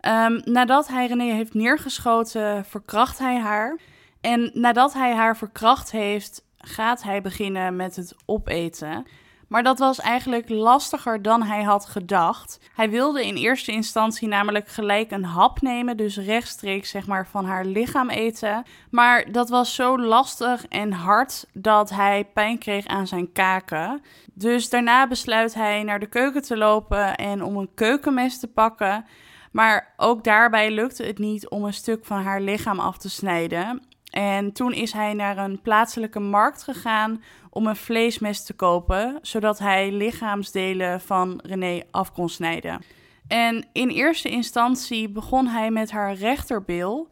Um, 0.00 0.40
nadat 0.44 0.88
hij 0.88 1.06
René 1.06 1.32
heeft 1.32 1.54
neergeschoten, 1.54 2.64
verkracht 2.64 3.18
hij 3.18 3.38
haar. 3.38 3.78
En 4.20 4.50
nadat 4.54 4.92
hij 4.92 5.14
haar 5.14 5.36
verkracht 5.36 5.90
heeft, 5.90 6.44
gaat 6.58 7.02
hij 7.02 7.20
beginnen 7.20 7.76
met 7.76 7.96
het 7.96 8.14
opeten. 8.26 9.06
Maar 9.48 9.62
dat 9.62 9.78
was 9.78 10.00
eigenlijk 10.00 10.48
lastiger 10.48 11.22
dan 11.22 11.42
hij 11.42 11.62
had 11.62 11.86
gedacht. 11.86 12.58
Hij 12.74 12.90
wilde 12.90 13.26
in 13.26 13.36
eerste 13.36 13.72
instantie 13.72 14.28
namelijk 14.28 14.68
gelijk 14.68 15.10
een 15.10 15.24
hap 15.24 15.60
nemen, 15.60 15.96
dus 15.96 16.16
rechtstreeks 16.16 16.90
zeg 16.90 17.06
maar 17.06 17.26
van 17.26 17.44
haar 17.44 17.64
lichaam 17.64 18.10
eten. 18.10 18.64
Maar 18.90 19.32
dat 19.32 19.48
was 19.48 19.74
zo 19.74 19.98
lastig 19.98 20.66
en 20.66 20.92
hard 20.92 21.46
dat 21.52 21.90
hij 21.90 22.24
pijn 22.24 22.58
kreeg 22.58 22.86
aan 22.86 23.06
zijn 23.06 23.32
kaken. 23.32 24.02
Dus 24.34 24.68
daarna 24.68 25.08
besluit 25.08 25.54
hij 25.54 25.82
naar 25.82 26.00
de 26.00 26.06
keuken 26.06 26.42
te 26.42 26.56
lopen 26.56 27.16
en 27.16 27.42
om 27.42 27.56
een 27.56 27.74
keukenmes 27.74 28.38
te 28.38 28.48
pakken. 28.48 29.04
Maar 29.52 29.94
ook 29.96 30.24
daarbij 30.24 30.70
lukte 30.70 31.02
het 31.02 31.18
niet 31.18 31.48
om 31.48 31.64
een 31.64 31.74
stuk 31.74 32.04
van 32.04 32.22
haar 32.22 32.40
lichaam 32.40 32.80
af 32.80 32.98
te 32.98 33.10
snijden. 33.10 33.82
En 34.14 34.52
toen 34.52 34.72
is 34.72 34.92
hij 34.92 35.14
naar 35.14 35.38
een 35.38 35.60
plaatselijke 35.60 36.20
markt 36.20 36.62
gegaan 36.62 37.22
om 37.50 37.66
een 37.66 37.76
vleesmes 37.76 38.44
te 38.44 38.52
kopen, 38.52 39.18
zodat 39.22 39.58
hij 39.58 39.92
lichaamsdelen 39.92 41.00
van 41.00 41.40
René 41.42 41.82
af 41.90 42.12
kon 42.12 42.28
snijden. 42.28 42.84
En 43.26 43.66
in 43.72 43.88
eerste 43.88 44.28
instantie 44.28 45.08
begon 45.08 45.46
hij 45.46 45.70
met 45.70 45.90
haar 45.90 46.14
rechterbil, 46.14 47.08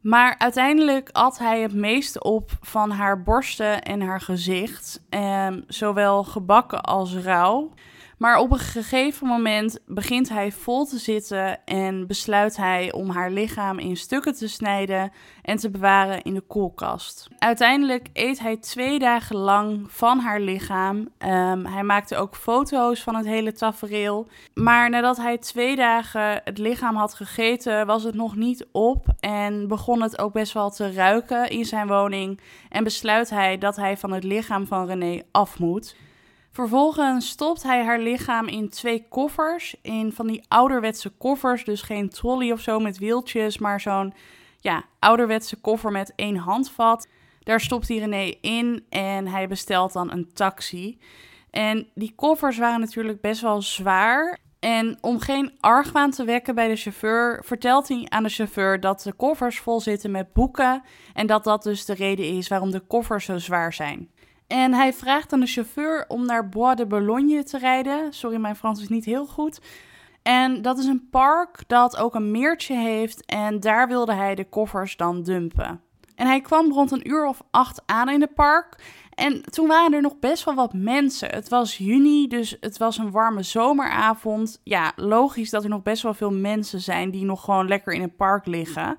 maar 0.00 0.38
uiteindelijk 0.38 1.08
at 1.12 1.38
hij 1.38 1.60
het 1.60 1.74
meeste 1.74 2.22
op 2.22 2.50
van 2.60 2.90
haar 2.90 3.22
borsten 3.22 3.82
en 3.82 4.00
haar 4.00 4.20
gezicht, 4.20 5.02
eh, 5.08 5.48
zowel 5.66 6.24
gebakken 6.24 6.82
als 6.82 7.14
rauw. 7.14 7.72
Maar 8.18 8.38
op 8.38 8.50
een 8.50 8.58
gegeven 8.58 9.26
moment 9.26 9.78
begint 9.86 10.28
hij 10.28 10.52
vol 10.52 10.84
te 10.84 10.98
zitten 10.98 11.64
en 11.64 12.06
besluit 12.06 12.56
hij 12.56 12.92
om 12.92 13.10
haar 13.10 13.30
lichaam 13.30 13.78
in 13.78 13.96
stukken 13.96 14.34
te 14.34 14.48
snijden 14.48 15.12
en 15.42 15.56
te 15.56 15.70
bewaren 15.70 16.22
in 16.22 16.34
de 16.34 16.40
koelkast. 16.40 17.28
Uiteindelijk 17.38 18.08
eet 18.12 18.38
hij 18.38 18.56
twee 18.56 18.98
dagen 18.98 19.36
lang 19.36 19.92
van 19.92 20.18
haar 20.18 20.40
lichaam. 20.40 21.08
Ehm, 21.18 21.64
hij 21.64 21.82
maakte 21.82 22.16
ook 22.16 22.36
foto's 22.36 23.02
van 23.02 23.14
het 23.14 23.26
hele 23.26 23.52
tafereel. 23.52 24.28
Maar 24.54 24.90
nadat 24.90 25.16
hij 25.16 25.38
twee 25.38 25.76
dagen 25.76 26.40
het 26.44 26.58
lichaam 26.58 26.96
had 26.96 27.14
gegeten, 27.14 27.86
was 27.86 28.02
het 28.02 28.14
nog 28.14 28.36
niet 28.36 28.66
op 28.72 29.06
en 29.20 29.68
begon 29.68 30.02
het 30.02 30.18
ook 30.18 30.32
best 30.32 30.52
wel 30.52 30.70
te 30.70 30.92
ruiken 30.92 31.48
in 31.48 31.64
zijn 31.64 31.86
woning. 31.86 32.40
En 32.68 32.84
besluit 32.84 33.30
hij 33.30 33.58
dat 33.58 33.76
hij 33.76 33.96
van 33.96 34.12
het 34.12 34.24
lichaam 34.24 34.66
van 34.66 34.86
René 34.86 35.22
af 35.30 35.58
moet. 35.58 35.96
Vervolgens 36.54 37.28
stopt 37.28 37.62
hij 37.62 37.84
haar 37.84 37.98
lichaam 37.98 38.46
in 38.48 38.68
twee 38.68 39.06
koffers. 39.08 39.76
In 39.82 40.12
van 40.12 40.26
die 40.26 40.44
ouderwetse 40.48 41.10
koffers. 41.10 41.64
Dus 41.64 41.82
geen 41.82 42.08
trolley 42.08 42.52
of 42.52 42.60
zo 42.60 42.78
met 42.78 42.98
wieltjes. 42.98 43.58
Maar 43.58 43.80
zo'n 43.80 44.14
ja, 44.60 44.84
ouderwetse 44.98 45.56
koffer 45.56 45.90
met 45.90 46.12
één 46.16 46.36
handvat. 46.36 47.08
Daar 47.42 47.60
stopt 47.60 47.88
hij 47.88 47.96
René 47.96 48.34
in 48.40 48.84
en 48.88 49.26
hij 49.26 49.48
bestelt 49.48 49.92
dan 49.92 50.12
een 50.12 50.32
taxi. 50.32 50.98
En 51.50 51.88
die 51.94 52.12
koffers 52.16 52.58
waren 52.58 52.80
natuurlijk 52.80 53.20
best 53.20 53.40
wel 53.40 53.62
zwaar. 53.62 54.38
En 54.60 54.98
om 55.00 55.18
geen 55.18 55.52
argwaan 55.60 56.10
te 56.10 56.24
wekken 56.24 56.54
bij 56.54 56.68
de 56.68 56.76
chauffeur, 56.76 57.42
vertelt 57.44 57.88
hij 57.88 58.06
aan 58.08 58.22
de 58.22 58.28
chauffeur 58.28 58.80
dat 58.80 59.02
de 59.02 59.12
koffers 59.12 59.58
vol 59.58 59.80
zitten 59.80 60.10
met 60.10 60.32
boeken. 60.32 60.82
En 61.14 61.26
dat 61.26 61.44
dat 61.44 61.62
dus 61.62 61.84
de 61.84 61.94
reden 61.94 62.26
is 62.26 62.48
waarom 62.48 62.70
de 62.70 62.80
koffers 62.80 63.24
zo 63.24 63.38
zwaar 63.38 63.72
zijn. 63.72 64.10
En 64.54 64.74
hij 64.74 64.92
vraagt 64.92 65.32
aan 65.32 65.40
de 65.40 65.46
chauffeur 65.46 66.04
om 66.08 66.26
naar 66.26 66.48
Bois 66.48 66.76
de 66.76 66.86
Boulogne 66.86 67.44
te 67.44 67.58
rijden. 67.58 68.12
Sorry, 68.12 68.36
mijn 68.36 68.56
Frans 68.56 68.80
is 68.80 68.88
niet 68.88 69.04
heel 69.04 69.26
goed. 69.26 69.60
En 70.22 70.62
dat 70.62 70.78
is 70.78 70.86
een 70.86 71.08
park 71.10 71.64
dat 71.66 71.96
ook 71.96 72.14
een 72.14 72.30
meertje 72.30 72.74
heeft. 72.74 73.24
En 73.26 73.60
daar 73.60 73.88
wilde 73.88 74.12
hij 74.12 74.34
de 74.34 74.44
koffers 74.48 74.96
dan 74.96 75.22
dumpen. 75.22 75.80
En 76.14 76.26
hij 76.26 76.40
kwam 76.40 76.72
rond 76.72 76.90
een 76.90 77.08
uur 77.10 77.26
of 77.26 77.42
acht 77.50 77.82
aan 77.86 78.08
in 78.08 78.20
het 78.20 78.34
park. 78.34 78.76
En 79.14 79.42
toen 79.42 79.66
waren 79.66 79.92
er 79.92 80.02
nog 80.02 80.18
best 80.18 80.44
wel 80.44 80.54
wat 80.54 80.72
mensen. 80.72 81.28
Het 81.28 81.48
was 81.48 81.78
juni, 81.78 82.28
dus 82.28 82.56
het 82.60 82.78
was 82.78 82.98
een 82.98 83.10
warme 83.10 83.42
zomeravond. 83.42 84.60
Ja, 84.64 84.92
logisch 84.96 85.50
dat 85.50 85.64
er 85.64 85.70
nog 85.70 85.82
best 85.82 86.02
wel 86.02 86.14
veel 86.14 86.32
mensen 86.32 86.80
zijn 86.80 87.10
die 87.10 87.24
nog 87.24 87.44
gewoon 87.44 87.68
lekker 87.68 87.92
in 87.92 88.02
het 88.02 88.16
park 88.16 88.46
liggen. 88.46 88.98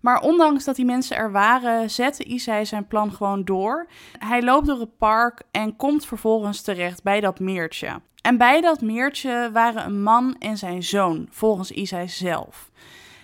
Maar 0.00 0.20
ondanks 0.20 0.64
dat 0.64 0.76
die 0.76 0.84
mensen 0.84 1.16
er 1.16 1.32
waren, 1.32 1.90
zette 1.90 2.24
Isai 2.24 2.66
zijn 2.66 2.86
plan 2.86 3.12
gewoon 3.12 3.44
door. 3.44 3.86
Hij 4.18 4.42
loopt 4.42 4.66
door 4.66 4.80
het 4.80 4.96
park 4.98 5.42
en 5.50 5.76
komt 5.76 6.06
vervolgens 6.06 6.62
terecht 6.62 7.02
bij 7.02 7.20
dat 7.20 7.40
meertje. 7.40 8.00
En 8.22 8.36
bij 8.36 8.60
dat 8.60 8.80
meertje 8.80 9.50
waren 9.52 9.84
een 9.84 10.02
man 10.02 10.36
en 10.38 10.58
zijn 10.58 10.82
zoon, 10.82 11.26
volgens 11.30 11.70
Isai 11.70 12.08
zelf. 12.08 12.70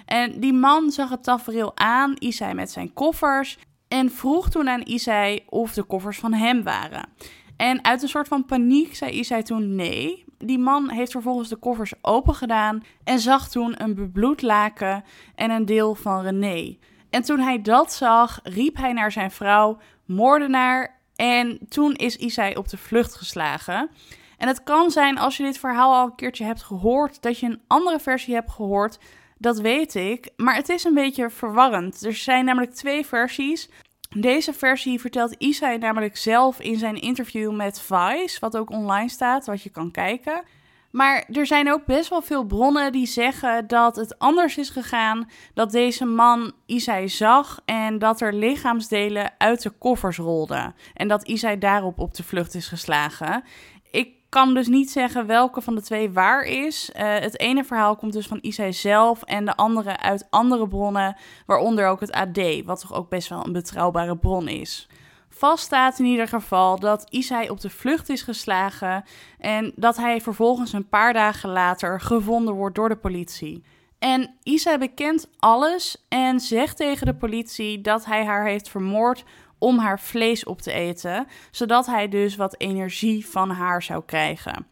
En 0.07 0.41
die 0.41 0.53
man 0.53 0.91
zag 0.91 1.11
het 1.11 1.23
tafereel 1.23 1.73
aan, 1.75 2.15
Isai 2.19 2.55
met 2.55 2.71
zijn 2.71 2.93
koffers, 2.93 3.59
en 3.89 4.11
vroeg 4.11 4.51
toen 4.51 4.69
aan 4.69 4.81
Isai 4.81 5.43
of 5.49 5.73
de 5.73 5.83
koffers 5.83 6.19
van 6.19 6.33
hem 6.33 6.63
waren. 6.63 7.09
En 7.57 7.85
uit 7.85 8.03
een 8.03 8.09
soort 8.09 8.29
van 8.29 8.45
paniek 8.45 8.95
zei 8.95 9.11
Isai 9.11 9.43
toen 9.43 9.75
nee. 9.75 10.25
Die 10.43 10.59
man 10.59 10.91
heeft 10.91 11.13
vervolgens 11.13 11.49
de 11.49 11.57
koffers 11.57 11.93
open 12.01 12.35
gedaan 12.35 12.83
en 13.05 13.19
zag 13.19 13.49
toen 13.49 13.83
een 13.83 13.95
bebloed 13.95 14.43
laken 14.43 15.05
en 15.35 15.51
een 15.51 15.67
deel 15.67 15.95
van 15.95 16.23
René. 16.23 16.77
En 17.11 17.23
toen 17.23 17.41
hij 17.41 17.63
dat 17.63 17.93
zag, 17.93 18.41
riep 18.43 18.77
hij 18.77 18.93
naar 18.93 19.13
zijn 19.13 19.31
vrouw, 19.31 19.79
moordenaar. 20.05 21.01
En 21.17 21.59
toen 21.69 21.95
is 21.95 22.17
Isai 22.17 22.55
op 22.55 22.69
de 22.69 22.77
vlucht 22.77 23.15
geslagen. 23.15 23.91
En 24.39 24.49
het 24.49 24.63
kan 24.63 24.91
zijn 24.91 25.19
als 25.19 25.37
je 25.37 25.43
dit 25.43 25.59
verhaal 25.59 25.95
al 25.95 26.05
een 26.05 26.15
keertje 26.15 26.45
hebt 26.45 26.63
gehoord, 26.63 27.23
dat 27.23 27.39
je 27.39 27.47
een 27.47 27.63
andere 27.67 27.99
versie 27.99 28.35
hebt 28.35 28.51
gehoord. 28.51 28.99
Dat 29.39 29.61
weet 29.61 29.95
ik. 29.95 30.31
Maar 30.37 30.55
het 30.55 30.69
is 30.69 30.85
een 30.85 30.95
beetje 30.95 31.31
verwarrend. 31.31 32.05
Er 32.05 32.15
zijn 32.15 32.45
namelijk 32.45 32.73
twee 32.73 33.07
versies. 33.07 33.69
Deze 34.15 34.53
versie 34.53 35.01
vertelt 35.01 35.35
Isai 35.39 35.79
namelijk 35.79 36.17
zelf 36.17 36.61
in 36.61 36.79
zijn 36.79 37.01
interview 37.01 37.53
met 37.53 37.81
Vice, 37.81 38.41
wat 38.41 38.57
ook 38.57 38.71
online 38.71 39.09
staat, 39.09 39.47
wat 39.47 39.63
je 39.63 39.71
kan 39.71 39.91
kijken. 39.91 40.43
Maar 40.91 41.25
er 41.33 41.47
zijn 41.47 41.73
ook 41.73 41.87
best 41.87 42.09
wel 42.09 42.23
veel 42.23 42.45
bronnen 42.45 42.93
die 42.93 43.07
zeggen 43.07 43.67
dat 43.67 43.97
het 43.97 44.19
anders 44.19 44.59
is 44.59 44.71
gegaan. 44.71 45.31
Dat 45.55 45.71
deze 45.71 46.05
man 46.05 46.53
Isai 46.67 47.09
zag 47.09 47.61
en 47.65 47.99
dat 47.99 48.21
er 48.21 48.35
lichaamsdelen 48.35 49.33
uit 49.39 49.63
de 49.63 49.71
koffers 49.71 50.17
rolden. 50.17 50.75
En 50.95 51.09
dat 51.09 51.29
Isai 51.29 51.59
daarop 51.59 51.99
op 51.99 52.15
de 52.15 52.23
vlucht 52.23 52.55
is 52.55 52.69
geslagen. 52.69 53.45
Ik 53.91 54.22
kan 54.33 54.55
dus 54.55 54.67
niet 54.67 54.91
zeggen 54.91 55.27
welke 55.27 55.61
van 55.61 55.75
de 55.75 55.83
twee 55.83 56.11
waar 56.11 56.43
is. 56.43 56.91
Uh, 56.97 57.03
het 57.03 57.39
ene 57.39 57.65
verhaal 57.65 57.97
komt 57.97 58.13
dus 58.13 58.27
van 58.27 58.39
Isai 58.41 58.73
zelf 58.73 59.23
en 59.23 59.45
de 59.45 59.57
andere 59.57 59.99
uit 59.99 60.27
andere 60.31 60.69
bronnen, 60.69 61.17
waaronder 61.47 61.87
ook 61.87 62.01
het 62.01 62.13
AD, 62.13 62.65
wat 62.65 62.81
toch 62.81 62.95
ook 62.95 63.09
best 63.09 63.29
wel 63.29 63.47
een 63.47 63.53
betrouwbare 63.53 64.17
bron 64.17 64.49
is. 64.49 64.89
Vast 65.29 65.65
staat 65.65 65.99
in 65.99 66.05
ieder 66.05 66.29
geval 66.29 66.79
dat 66.79 67.07
Isai 67.11 67.51
op 67.51 67.61
de 67.61 67.71
vlucht 67.71 68.09
is 68.09 68.23
geslagen 68.23 69.05
en 69.39 69.73
dat 69.77 69.97
hij 69.97 70.21
vervolgens 70.21 70.73
een 70.73 70.89
paar 70.89 71.13
dagen 71.13 71.51
later 71.51 72.01
gevonden 72.01 72.55
wordt 72.55 72.75
door 72.75 72.89
de 72.89 72.97
politie. 72.97 73.65
En 73.99 74.35
Isai 74.43 74.79
bekent 74.79 75.29
alles 75.39 76.05
en 76.09 76.41
zegt 76.41 76.77
tegen 76.77 77.07
de 77.07 77.15
politie 77.15 77.81
dat 77.81 78.05
hij 78.05 78.25
haar 78.25 78.47
heeft 78.47 78.69
vermoord 78.69 79.25
om 79.63 79.79
haar 79.79 80.01
vlees 80.01 80.45
op 80.45 80.61
te 80.61 80.73
eten, 80.73 81.27
zodat 81.51 81.87
hij 81.87 82.09
dus 82.09 82.37
wat 82.37 82.55
energie 82.59 83.27
van 83.27 83.51
haar 83.51 83.83
zou 83.83 84.03
krijgen. 84.07 84.67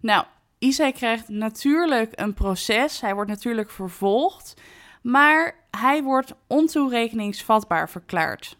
Nou, 0.00 0.24
Isai 0.58 0.92
krijgt 0.92 1.28
natuurlijk 1.28 2.12
een 2.14 2.34
proces, 2.34 3.00
hij 3.00 3.14
wordt 3.14 3.30
natuurlijk 3.30 3.70
vervolgd, 3.70 4.54
maar 5.02 5.54
hij 5.70 6.02
wordt 6.02 6.34
ontoerekeningsvatbaar 6.46 7.90
verklaard. 7.90 8.56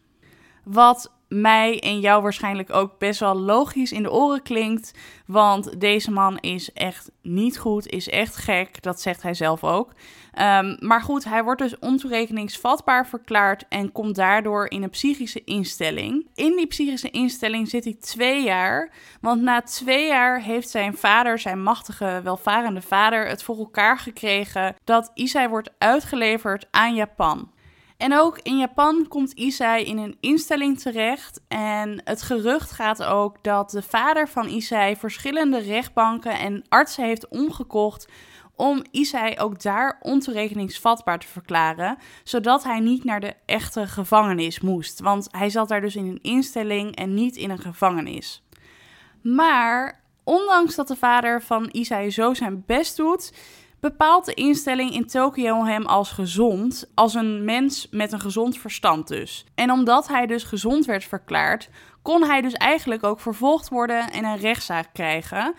Wat 0.65 1.13
mij 1.41 1.81
en 1.81 2.01
jou 2.01 2.23
waarschijnlijk 2.23 2.73
ook 2.73 2.99
best 2.99 3.21
wel 3.21 3.35
logisch 3.35 3.93
in 3.93 4.03
de 4.03 4.13
oren 4.13 4.43
klinkt. 4.43 4.95
Want 5.27 5.81
deze 5.81 6.11
man 6.11 6.39
is 6.39 6.73
echt 6.73 7.11
niet 7.23 7.59
goed, 7.59 7.87
is 7.87 8.09
echt 8.09 8.37
gek. 8.37 8.83
Dat 8.83 9.01
zegt 9.01 9.23
hij 9.23 9.35
zelf 9.35 9.65
ook. 9.65 9.93
Um, 10.39 10.77
maar 10.81 11.03
goed, 11.03 11.25
hij 11.25 11.45
wordt 11.45 11.61
dus 11.61 11.79
ontoerekeningsvatbaar 11.79 13.07
verklaard 13.07 13.65
en 13.69 13.93
komt 13.93 14.15
daardoor 14.15 14.71
in 14.71 14.83
een 14.83 14.91
psychische 14.91 15.45
instelling. 15.45 16.27
In 16.35 16.57
die 16.57 16.67
psychische 16.67 17.11
instelling 17.11 17.69
zit 17.69 17.85
hij 17.85 17.97
twee 18.01 18.43
jaar. 18.43 18.91
Want 19.21 19.43
na 19.43 19.63
twee 19.63 20.07
jaar 20.07 20.41
heeft 20.41 20.69
zijn 20.69 20.97
vader, 20.97 21.39
zijn 21.39 21.63
machtige, 21.63 22.21
welvarende 22.25 22.83
vader, 22.83 23.27
het 23.27 23.43
voor 23.43 23.59
elkaar 23.59 23.99
gekregen 23.99 24.77
dat 24.85 25.11
Isai 25.15 25.49
wordt 25.49 25.71
uitgeleverd 25.79 26.67
aan 26.71 26.95
Japan. 26.95 27.53
En 28.05 28.19
ook 28.19 28.39
in 28.43 28.59
Japan 28.59 29.09
komt 29.09 29.33
Isai 29.33 29.85
in 29.85 29.99
een 29.99 30.17
instelling 30.21 30.81
terecht. 30.81 31.41
En 31.49 32.01
het 32.05 32.23
gerucht 32.23 32.71
gaat 32.71 33.03
ook 33.03 33.43
dat 33.43 33.71
de 33.71 33.83
vader 33.83 34.29
van 34.29 34.49
Isai 34.49 34.97
verschillende 34.97 35.59
rechtbanken 35.59 36.39
en 36.39 36.65
artsen 36.69 37.05
heeft 37.05 37.29
omgekocht 37.29 38.09
om 38.57 38.85
Isai 38.91 39.39
ook 39.39 39.63
daar 39.63 39.99
ontoerekeningsvatbaar 40.01 41.19
te 41.19 41.27
verklaren, 41.27 41.99
zodat 42.25 42.65
hij 42.65 42.81
niet 42.81 43.05
naar 43.05 43.21
de 43.21 43.35
echte 43.47 43.87
gevangenis 43.87 44.61
moest. 44.61 45.01
Want 45.01 45.29
hij 45.31 45.51
zat 45.51 45.69
daar 45.69 45.81
dus 45.81 45.97
in 45.97 46.07
een 46.07 46.23
instelling 46.23 46.97
en 46.97 47.15
niet 47.15 47.37
in 47.37 47.51
een 47.51 47.59
gevangenis. 47.59 48.43
Maar 49.23 50.01
ondanks 50.25 50.75
dat 50.75 50.89
de 50.89 50.97
vader 50.97 51.43
van 51.43 51.69
Isai 51.73 52.11
zo 52.11 52.35
zijn 52.35 52.63
best 52.67 52.97
doet, 52.97 53.33
bepaalt 53.85 54.25
de 54.25 54.35
instelling 54.35 54.91
in 54.95 55.07
Tokio 55.07 55.65
hem 55.65 55.87
als 55.87 56.11
gezond, 56.11 56.91
als 56.95 57.15
een 57.15 57.45
mens 57.45 57.89
met 57.91 58.13
een 58.13 58.21
gezond 58.21 58.59
verstand 58.59 59.09
dus. 59.09 59.45
En 59.55 59.71
omdat 59.71 60.09
hij 60.09 60.27
dus 60.27 60.45
gezond 60.45 60.85
werd 60.85 61.05
verklaard, 61.05 61.69
kon 62.03 62.23
hij 62.23 62.41
dus 62.41 62.53
eigenlijk 62.53 63.05
ook 63.05 63.21
vervolgd 63.21 63.69
worden 63.69 64.11
en 64.11 64.25
een 64.25 64.37
rechtszaak 64.37 64.89
krijgen. 64.93 65.55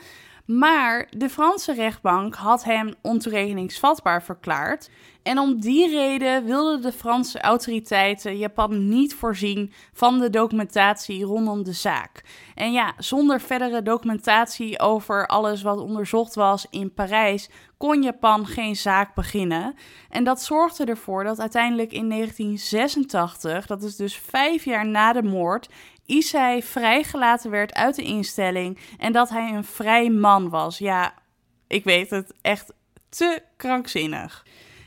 Maar 0.45 1.07
de 1.09 1.29
Franse 1.29 1.73
rechtbank 1.73 2.35
had 2.35 2.63
hem 2.63 2.93
ontoerekeningsvatbaar 3.01 4.23
verklaard. 4.23 4.89
En 5.25 5.39
om 5.39 5.59
die 5.59 5.89
reden 5.89 6.45
wilden 6.45 6.81
de 6.81 6.91
Franse 6.91 7.41
autoriteiten 7.41 8.37
Japan 8.37 8.87
niet 8.89 9.15
voorzien 9.15 9.73
van 9.93 10.19
de 10.19 10.29
documentatie 10.29 11.23
rondom 11.23 11.63
de 11.63 11.73
zaak. 11.73 12.23
En 12.55 12.71
ja, 12.71 12.93
zonder 12.97 13.41
verdere 13.41 13.81
documentatie 13.81 14.79
over 14.79 15.27
alles 15.27 15.61
wat 15.61 15.79
onderzocht 15.79 16.35
was 16.35 16.67
in 16.69 16.93
Parijs, 16.93 17.49
kon 17.77 18.01
Japan 18.01 18.47
geen 18.47 18.75
zaak 18.75 19.15
beginnen. 19.15 19.75
En 20.09 20.23
dat 20.23 20.41
zorgde 20.41 20.85
ervoor 20.85 21.23
dat 21.23 21.39
uiteindelijk 21.39 21.91
in 21.91 22.09
1986, 22.09 23.65
dat 23.65 23.83
is 23.83 23.95
dus 23.95 24.17
vijf 24.17 24.65
jaar 24.65 24.87
na 24.87 25.13
de 25.13 25.23
moord, 25.23 25.69
Isai 26.05 26.63
vrijgelaten 26.63 27.51
werd 27.51 27.73
uit 27.73 27.95
de 27.95 28.03
instelling 28.03 28.79
en 28.97 29.11
dat 29.11 29.29
hij 29.29 29.53
een 29.53 29.63
vrij 29.63 30.09
man 30.09 30.49
was. 30.49 30.77
Ja, 30.77 31.13
ik 31.67 31.83
weet 31.83 32.09
het 32.09 32.33
echt 32.41 32.73
te 33.09 33.41
krankzinnig. 33.57 34.43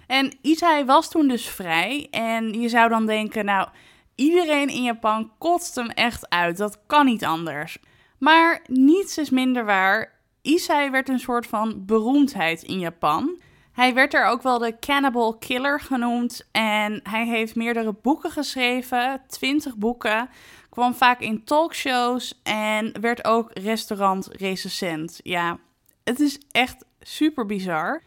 En 0.08 0.38
Isai 0.42 0.84
was 0.84 1.10
toen 1.10 1.28
dus 1.28 1.48
vrij 1.48 2.06
en 2.10 2.60
je 2.60 2.68
zou 2.68 2.88
dan 2.88 3.06
denken, 3.06 3.44
nou, 3.44 3.68
iedereen 4.14 4.68
in 4.68 4.82
Japan 4.82 5.30
kotst 5.38 5.74
hem 5.74 5.88
echt 5.88 6.28
uit. 6.28 6.56
Dat 6.56 6.78
kan 6.86 7.06
niet 7.06 7.24
anders. 7.24 7.78
Maar 8.18 8.62
niets 8.66 9.18
is 9.18 9.30
minder 9.30 9.64
waar. 9.64 10.12
Isai 10.42 10.90
werd 10.90 11.08
een 11.08 11.20
soort 11.20 11.46
van 11.46 11.84
beroemdheid 11.86 12.62
in 12.62 12.78
Japan. 12.78 13.40
Hij 13.72 13.94
werd 13.94 14.14
er 14.14 14.24
ook 14.26 14.42
wel 14.42 14.58
de 14.58 14.78
Cannibal 14.80 15.38
Killer 15.38 15.80
genoemd 15.80 16.48
en 16.52 17.00
hij 17.02 17.26
heeft 17.26 17.54
meerdere 17.54 17.94
boeken 18.02 18.30
geschreven, 18.30 19.22
20 19.26 19.76
boeken, 19.76 20.28
kwam 20.70 20.94
vaak 20.94 21.20
in 21.20 21.44
talkshows 21.44 22.40
en 22.42 23.00
werd 23.00 23.24
ook 23.24 23.50
restaurantrecensent. 23.52 25.20
Ja, 25.22 25.58
het 26.04 26.20
is 26.20 26.40
echt 26.50 26.84
super 27.00 27.46
bizar. 27.46 28.02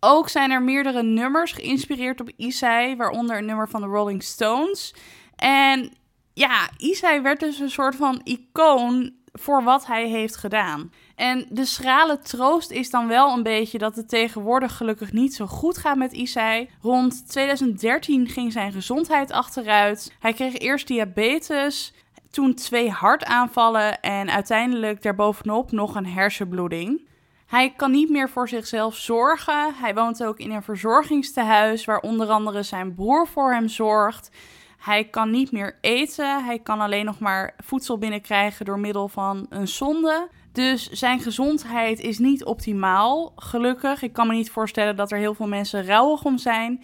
Ook 0.00 0.28
zijn 0.28 0.50
er 0.50 0.62
meerdere 0.62 1.02
nummers 1.02 1.52
geïnspireerd 1.52 2.20
op 2.20 2.30
Isai, 2.36 2.96
waaronder 2.96 3.38
een 3.38 3.46
nummer 3.46 3.68
van 3.68 3.80
de 3.80 3.86
Rolling 3.86 4.22
Stones. 4.22 4.94
En 5.36 5.92
ja, 6.34 6.70
Isai 6.76 7.20
werd 7.20 7.40
dus 7.40 7.58
een 7.58 7.70
soort 7.70 7.96
van 7.96 8.20
icoon 8.24 9.12
voor 9.32 9.62
wat 9.62 9.86
hij 9.86 10.08
heeft 10.08 10.36
gedaan. 10.36 10.92
En 11.14 11.46
de 11.50 11.64
schrale 11.64 12.18
troost 12.18 12.70
is 12.70 12.90
dan 12.90 13.08
wel 13.08 13.32
een 13.32 13.42
beetje 13.42 13.78
dat 13.78 13.96
het 13.96 14.08
tegenwoordig 14.08 14.76
gelukkig 14.76 15.12
niet 15.12 15.34
zo 15.34 15.46
goed 15.46 15.78
gaat 15.78 15.96
met 15.96 16.12
Isai. 16.12 16.70
Rond 16.82 17.28
2013 17.28 18.28
ging 18.28 18.52
zijn 18.52 18.72
gezondheid 18.72 19.30
achteruit. 19.30 20.12
Hij 20.18 20.32
kreeg 20.32 20.58
eerst 20.58 20.86
diabetes, 20.86 21.94
toen 22.30 22.54
twee 22.54 22.90
hartaanvallen 22.90 24.00
en 24.00 24.30
uiteindelijk 24.30 25.02
daarbovenop 25.02 25.72
nog 25.72 25.94
een 25.94 26.06
hersenbloeding. 26.06 27.07
Hij 27.48 27.72
kan 27.76 27.90
niet 27.90 28.10
meer 28.10 28.30
voor 28.30 28.48
zichzelf 28.48 28.96
zorgen. 28.96 29.74
Hij 29.74 29.94
woont 29.94 30.24
ook 30.24 30.38
in 30.38 30.50
een 30.50 30.62
verzorgingstehuis 30.62 31.84
waar 31.84 32.00
onder 32.00 32.28
andere 32.28 32.62
zijn 32.62 32.94
broer 32.94 33.26
voor 33.26 33.52
hem 33.52 33.68
zorgt. 33.68 34.30
Hij 34.78 35.04
kan 35.04 35.30
niet 35.30 35.52
meer 35.52 35.78
eten. 35.80 36.44
Hij 36.44 36.58
kan 36.58 36.80
alleen 36.80 37.04
nog 37.04 37.18
maar 37.18 37.54
voedsel 37.64 37.98
binnenkrijgen 37.98 38.64
door 38.64 38.78
middel 38.78 39.08
van 39.08 39.46
een 39.48 39.68
zonde. 39.68 40.28
Dus 40.52 40.90
zijn 40.90 41.20
gezondheid 41.20 42.00
is 42.00 42.18
niet 42.18 42.44
optimaal, 42.44 43.32
gelukkig. 43.36 44.02
Ik 44.02 44.12
kan 44.12 44.26
me 44.26 44.34
niet 44.34 44.50
voorstellen 44.50 44.96
dat 44.96 45.12
er 45.12 45.18
heel 45.18 45.34
veel 45.34 45.48
mensen 45.48 45.86
rouwig 45.86 46.24
om 46.24 46.38
zijn. 46.38 46.82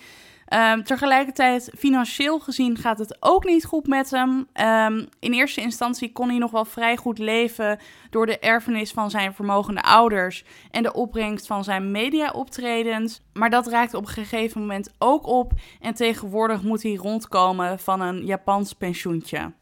Um, 0.49 0.85
tegelijkertijd, 0.85 1.71
financieel 1.79 2.39
gezien 2.39 2.77
gaat 2.77 2.99
het 2.99 3.17
ook 3.21 3.45
niet 3.45 3.65
goed 3.65 3.87
met 3.87 4.11
hem. 4.11 4.29
Um, 4.29 5.09
in 5.21 5.33
eerste 5.33 5.61
instantie 5.61 6.13
kon 6.13 6.29
hij 6.29 6.39
nog 6.39 6.51
wel 6.51 6.65
vrij 6.65 6.97
goed 6.97 7.19
leven 7.19 7.79
door 8.11 8.27
de 8.27 8.39
erfenis 8.39 8.91
van 8.91 9.11
zijn 9.11 9.35
vermogende 9.35 9.83
ouders 9.83 10.45
en 10.71 10.83
de 10.83 10.93
opbrengst 10.93 11.47
van 11.47 11.65
zijn 11.65 11.91
mediaoptredens. 11.91 13.21
Maar 13.33 13.51
dat 13.51 13.67
raakte 13.67 13.97
op 13.97 14.07
een 14.07 14.13
gegeven 14.13 14.61
moment 14.61 14.91
ook 14.99 15.27
op 15.27 15.53
en 15.81 15.95
tegenwoordig 15.95 16.63
moet 16.63 16.83
hij 16.83 16.95
rondkomen 16.95 17.79
van 17.79 18.01
een 18.01 18.25
Japans 18.25 18.73
pensioentje. 18.73 19.53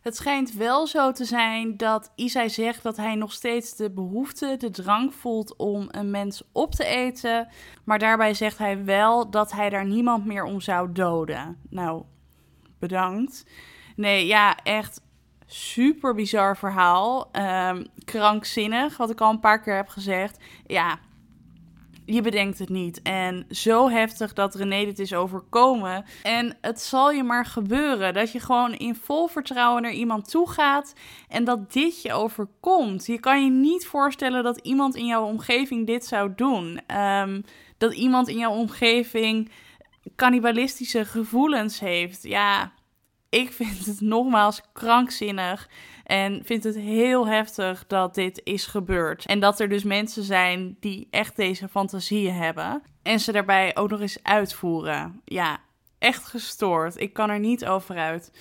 Het 0.00 0.16
schijnt 0.16 0.52
wel 0.52 0.86
zo 0.86 1.12
te 1.12 1.24
zijn 1.24 1.76
dat 1.76 2.12
Isai 2.14 2.48
zegt 2.48 2.82
dat 2.82 2.96
hij 2.96 3.14
nog 3.14 3.32
steeds 3.32 3.76
de 3.76 3.90
behoefte, 3.90 4.56
de 4.58 4.70
drang 4.70 5.14
voelt 5.14 5.56
om 5.56 5.88
een 5.90 6.10
mens 6.10 6.42
op 6.52 6.74
te 6.74 6.84
eten. 6.84 7.48
Maar 7.84 7.98
daarbij 7.98 8.34
zegt 8.34 8.58
hij 8.58 8.84
wel 8.84 9.30
dat 9.30 9.52
hij 9.52 9.70
daar 9.70 9.86
niemand 9.86 10.24
meer 10.24 10.44
om 10.44 10.60
zou 10.60 10.92
doden. 10.92 11.56
Nou, 11.70 12.02
bedankt. 12.78 13.46
Nee, 13.96 14.26
ja, 14.26 14.56
echt 14.56 15.00
super 15.46 16.14
bizar 16.14 16.56
verhaal. 16.56 17.28
Um, 17.32 17.86
krankzinnig, 18.04 18.96
wat 18.96 19.10
ik 19.10 19.20
al 19.20 19.30
een 19.30 19.40
paar 19.40 19.60
keer 19.60 19.76
heb 19.76 19.88
gezegd. 19.88 20.38
Ja, 20.66 20.98
je 22.12 22.20
bedenkt 22.20 22.58
het 22.58 22.68
niet. 22.68 23.02
En 23.02 23.46
zo 23.50 23.88
heftig 23.88 24.32
dat 24.32 24.54
René 24.54 24.84
dit 24.84 24.98
is 24.98 25.14
overkomen. 25.14 26.04
En 26.22 26.56
het 26.60 26.80
zal 26.80 27.10
je 27.10 27.22
maar 27.22 27.46
gebeuren 27.46 28.14
dat 28.14 28.32
je 28.32 28.40
gewoon 28.40 28.74
in 28.74 28.94
vol 28.94 29.26
vertrouwen 29.26 29.82
naar 29.82 29.92
iemand 29.92 30.30
toe 30.30 30.50
gaat 30.50 30.94
en 31.28 31.44
dat 31.44 31.72
dit 31.72 32.02
je 32.02 32.12
overkomt. 32.12 33.06
Je 33.06 33.20
kan 33.20 33.44
je 33.44 33.50
niet 33.50 33.86
voorstellen 33.86 34.42
dat 34.42 34.58
iemand 34.58 34.96
in 34.96 35.06
jouw 35.06 35.24
omgeving 35.24 35.86
dit 35.86 36.04
zou 36.04 36.32
doen. 36.36 36.80
Ehm, 36.86 37.40
dat 37.78 37.94
iemand 37.94 38.28
in 38.28 38.38
jouw 38.38 38.52
omgeving 38.52 39.50
cannibalistische 40.16 41.04
gevoelens 41.04 41.80
heeft. 41.80 42.22
Ja, 42.22 42.72
ik 43.30 43.52
vind 43.52 43.86
het 43.86 44.00
nogmaals 44.00 44.62
krankzinnig. 44.72 45.68
En 46.04 46.40
vind 46.44 46.64
het 46.64 46.74
heel 46.76 47.26
heftig 47.26 47.86
dat 47.86 48.14
dit 48.14 48.40
is 48.44 48.66
gebeurd. 48.66 49.26
En 49.26 49.40
dat 49.40 49.60
er 49.60 49.68
dus 49.68 49.84
mensen 49.84 50.22
zijn 50.22 50.76
die 50.80 51.08
echt 51.10 51.36
deze 51.36 51.68
fantasieën 51.68 52.34
hebben. 52.34 52.82
En 53.02 53.20
ze 53.20 53.32
daarbij 53.32 53.76
ook 53.76 53.90
nog 53.90 54.00
eens 54.00 54.22
uitvoeren. 54.22 55.20
Ja, 55.24 55.58
echt 55.98 56.26
gestoord. 56.26 57.00
Ik 57.00 57.12
kan 57.12 57.30
er 57.30 57.38
niet 57.38 57.66
over 57.66 57.96
uit. 57.96 58.32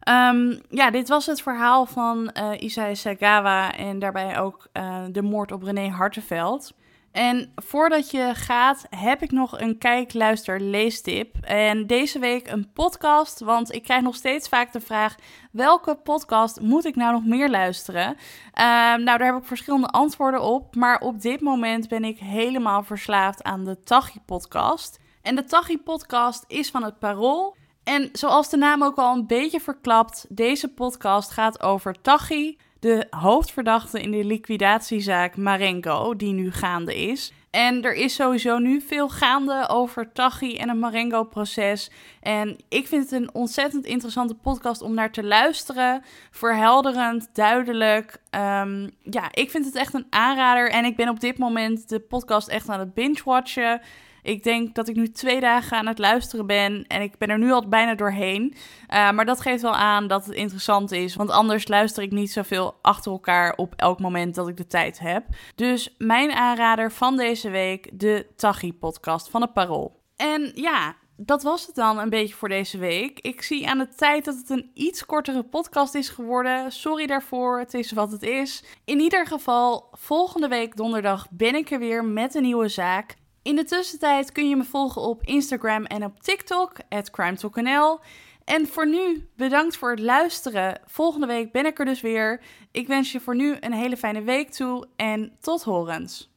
Ehm, 0.00 0.58
ja, 0.68 0.90
dit 0.90 1.08
was 1.08 1.26
het 1.26 1.42
verhaal 1.42 1.86
van 1.86 2.30
uh, 2.34 2.50
Isai 2.58 2.96
Sagawa 2.96 3.76
en 3.76 3.98
daarbij 3.98 4.40
ook 4.40 4.68
uh, 4.72 5.04
de 5.10 5.22
moord 5.22 5.52
op 5.52 5.62
René 5.62 5.88
Hartenveld. 5.88 6.72
En 7.12 7.52
voordat 7.56 8.10
je 8.10 8.30
gaat, 8.34 8.86
heb 8.90 9.22
ik 9.22 9.30
nog 9.30 9.60
een 9.60 9.78
kijk, 9.78 10.14
luister, 10.14 10.60
leestip. 10.60 11.36
En 11.40 11.86
deze 11.86 12.18
week 12.18 12.50
een 12.50 12.72
podcast, 12.72 13.40
want 13.40 13.72
ik 13.72 13.82
krijg 13.82 14.02
nog 14.02 14.14
steeds 14.14 14.48
vaak 14.48 14.72
de 14.72 14.80
vraag: 14.80 15.14
welke 15.52 15.94
podcast 15.94 16.60
moet 16.60 16.84
ik 16.84 16.96
nou 16.96 17.12
nog 17.12 17.24
meer 17.24 17.50
luisteren? 17.50 18.06
Uh, 18.06 18.64
nou, 18.94 19.04
daar 19.04 19.24
heb 19.32 19.36
ik 19.36 19.44
verschillende 19.44 19.88
antwoorden 19.88 20.42
op. 20.42 20.74
Maar 20.74 21.00
op 21.00 21.20
dit 21.20 21.40
moment 21.40 21.88
ben 21.88 22.04
ik 22.04 22.18
helemaal 22.18 22.82
verslaafd 22.82 23.42
aan 23.42 23.64
de 23.64 23.80
Tachi-podcast. 23.80 24.98
En 25.22 25.36
de 25.36 25.44
Tachi-podcast 25.44 26.44
is 26.46 26.70
van 26.70 26.82
het 26.82 26.98
Parool. 26.98 27.56
En 27.84 28.08
zoals 28.12 28.50
de 28.50 28.56
naam 28.56 28.84
ook 28.84 28.96
al 28.96 29.14
een 29.14 29.26
beetje 29.26 29.60
verklapt, 29.60 30.26
deze 30.28 30.68
podcast 30.68 31.30
gaat 31.30 31.62
over 31.62 32.00
Tachi 32.00 32.58
de 32.80 33.06
hoofdverdachte 33.10 34.00
in 34.00 34.10
de 34.10 34.24
liquidatiezaak 34.24 35.36
Marengo, 35.36 36.16
die 36.16 36.32
nu 36.32 36.52
gaande 36.52 36.96
is. 36.96 37.32
En 37.50 37.82
er 37.82 37.94
is 37.94 38.14
sowieso 38.14 38.58
nu 38.58 38.80
veel 38.80 39.08
gaande 39.08 39.68
over 39.68 40.12
Tachi 40.12 40.56
en 40.56 40.68
het 40.68 40.78
Marengo-proces. 40.78 41.90
En 42.20 42.56
ik 42.68 42.86
vind 42.86 43.10
het 43.10 43.20
een 43.20 43.34
ontzettend 43.34 43.84
interessante 43.84 44.34
podcast 44.34 44.82
om 44.82 44.94
naar 44.94 45.12
te 45.12 45.24
luisteren. 45.24 46.02
Verhelderend, 46.30 47.28
duidelijk. 47.32 48.18
Um, 48.30 48.90
ja, 49.02 49.28
ik 49.30 49.50
vind 49.50 49.64
het 49.64 49.74
echt 49.74 49.94
een 49.94 50.06
aanrader. 50.10 50.70
En 50.70 50.84
ik 50.84 50.96
ben 50.96 51.08
op 51.08 51.20
dit 51.20 51.38
moment 51.38 51.88
de 51.88 52.00
podcast 52.00 52.48
echt 52.48 52.68
aan 52.68 52.80
het 52.80 52.94
binge-watchen. 52.94 53.80
Ik 54.22 54.42
denk 54.42 54.74
dat 54.74 54.88
ik 54.88 54.96
nu 54.96 55.10
twee 55.10 55.40
dagen 55.40 55.76
aan 55.76 55.86
het 55.86 55.98
luisteren 55.98 56.46
ben 56.46 56.84
en 56.86 57.02
ik 57.02 57.18
ben 57.18 57.28
er 57.28 57.38
nu 57.38 57.52
al 57.52 57.68
bijna 57.68 57.94
doorheen. 57.94 58.54
Uh, 58.54 59.10
maar 59.10 59.24
dat 59.24 59.40
geeft 59.40 59.62
wel 59.62 59.76
aan 59.76 60.06
dat 60.06 60.26
het 60.26 60.34
interessant 60.34 60.92
is, 60.92 61.14
want 61.14 61.30
anders 61.30 61.68
luister 61.68 62.02
ik 62.02 62.10
niet 62.10 62.32
zoveel 62.32 62.78
achter 62.82 63.12
elkaar 63.12 63.54
op 63.56 63.74
elk 63.76 64.00
moment 64.00 64.34
dat 64.34 64.48
ik 64.48 64.56
de 64.56 64.66
tijd 64.66 64.98
heb. 64.98 65.24
Dus 65.54 65.94
mijn 65.98 66.32
aanrader 66.32 66.92
van 66.92 67.16
deze 67.16 67.50
week, 67.50 67.90
de 67.92 68.26
Tachi-podcast 68.36 69.30
van 69.30 69.40
het 69.40 69.52
Parool. 69.52 69.98
En 70.16 70.52
ja, 70.54 70.96
dat 71.16 71.42
was 71.42 71.66
het 71.66 71.74
dan 71.74 71.98
een 71.98 72.08
beetje 72.08 72.34
voor 72.34 72.48
deze 72.48 72.78
week. 72.78 73.20
Ik 73.20 73.42
zie 73.42 73.68
aan 73.68 73.78
de 73.78 73.88
tijd 73.88 74.24
dat 74.24 74.36
het 74.36 74.50
een 74.50 74.70
iets 74.74 75.06
kortere 75.06 75.42
podcast 75.42 75.94
is 75.94 76.08
geworden. 76.08 76.72
Sorry 76.72 77.06
daarvoor, 77.06 77.58
het 77.58 77.74
is 77.74 77.92
wat 77.92 78.12
het 78.12 78.22
is. 78.22 78.64
In 78.84 79.00
ieder 79.00 79.26
geval, 79.26 79.88
volgende 79.92 80.48
week 80.48 80.76
donderdag 80.76 81.26
ben 81.30 81.54
ik 81.54 81.70
er 81.70 81.78
weer 81.78 82.04
met 82.04 82.34
een 82.34 82.42
nieuwe 82.42 82.68
zaak. 82.68 83.16
In 83.42 83.56
de 83.56 83.64
tussentijd 83.64 84.32
kun 84.32 84.48
je 84.48 84.56
me 84.56 84.64
volgen 84.64 85.02
op 85.02 85.22
Instagram 85.22 85.84
en 85.84 86.04
op 86.04 86.20
TikTok, 86.20 86.72
crimetalknl. 87.10 88.00
En 88.44 88.66
voor 88.66 88.88
nu, 88.88 89.28
bedankt 89.36 89.76
voor 89.76 89.90
het 89.90 90.00
luisteren. 90.00 90.80
Volgende 90.86 91.26
week 91.26 91.52
ben 91.52 91.66
ik 91.66 91.78
er 91.78 91.84
dus 91.84 92.00
weer. 92.00 92.42
Ik 92.70 92.86
wens 92.86 93.12
je 93.12 93.20
voor 93.20 93.36
nu 93.36 93.56
een 93.60 93.72
hele 93.72 93.96
fijne 93.96 94.22
week 94.22 94.50
toe 94.50 94.86
en 94.96 95.36
tot 95.40 95.62
horens. 95.62 96.29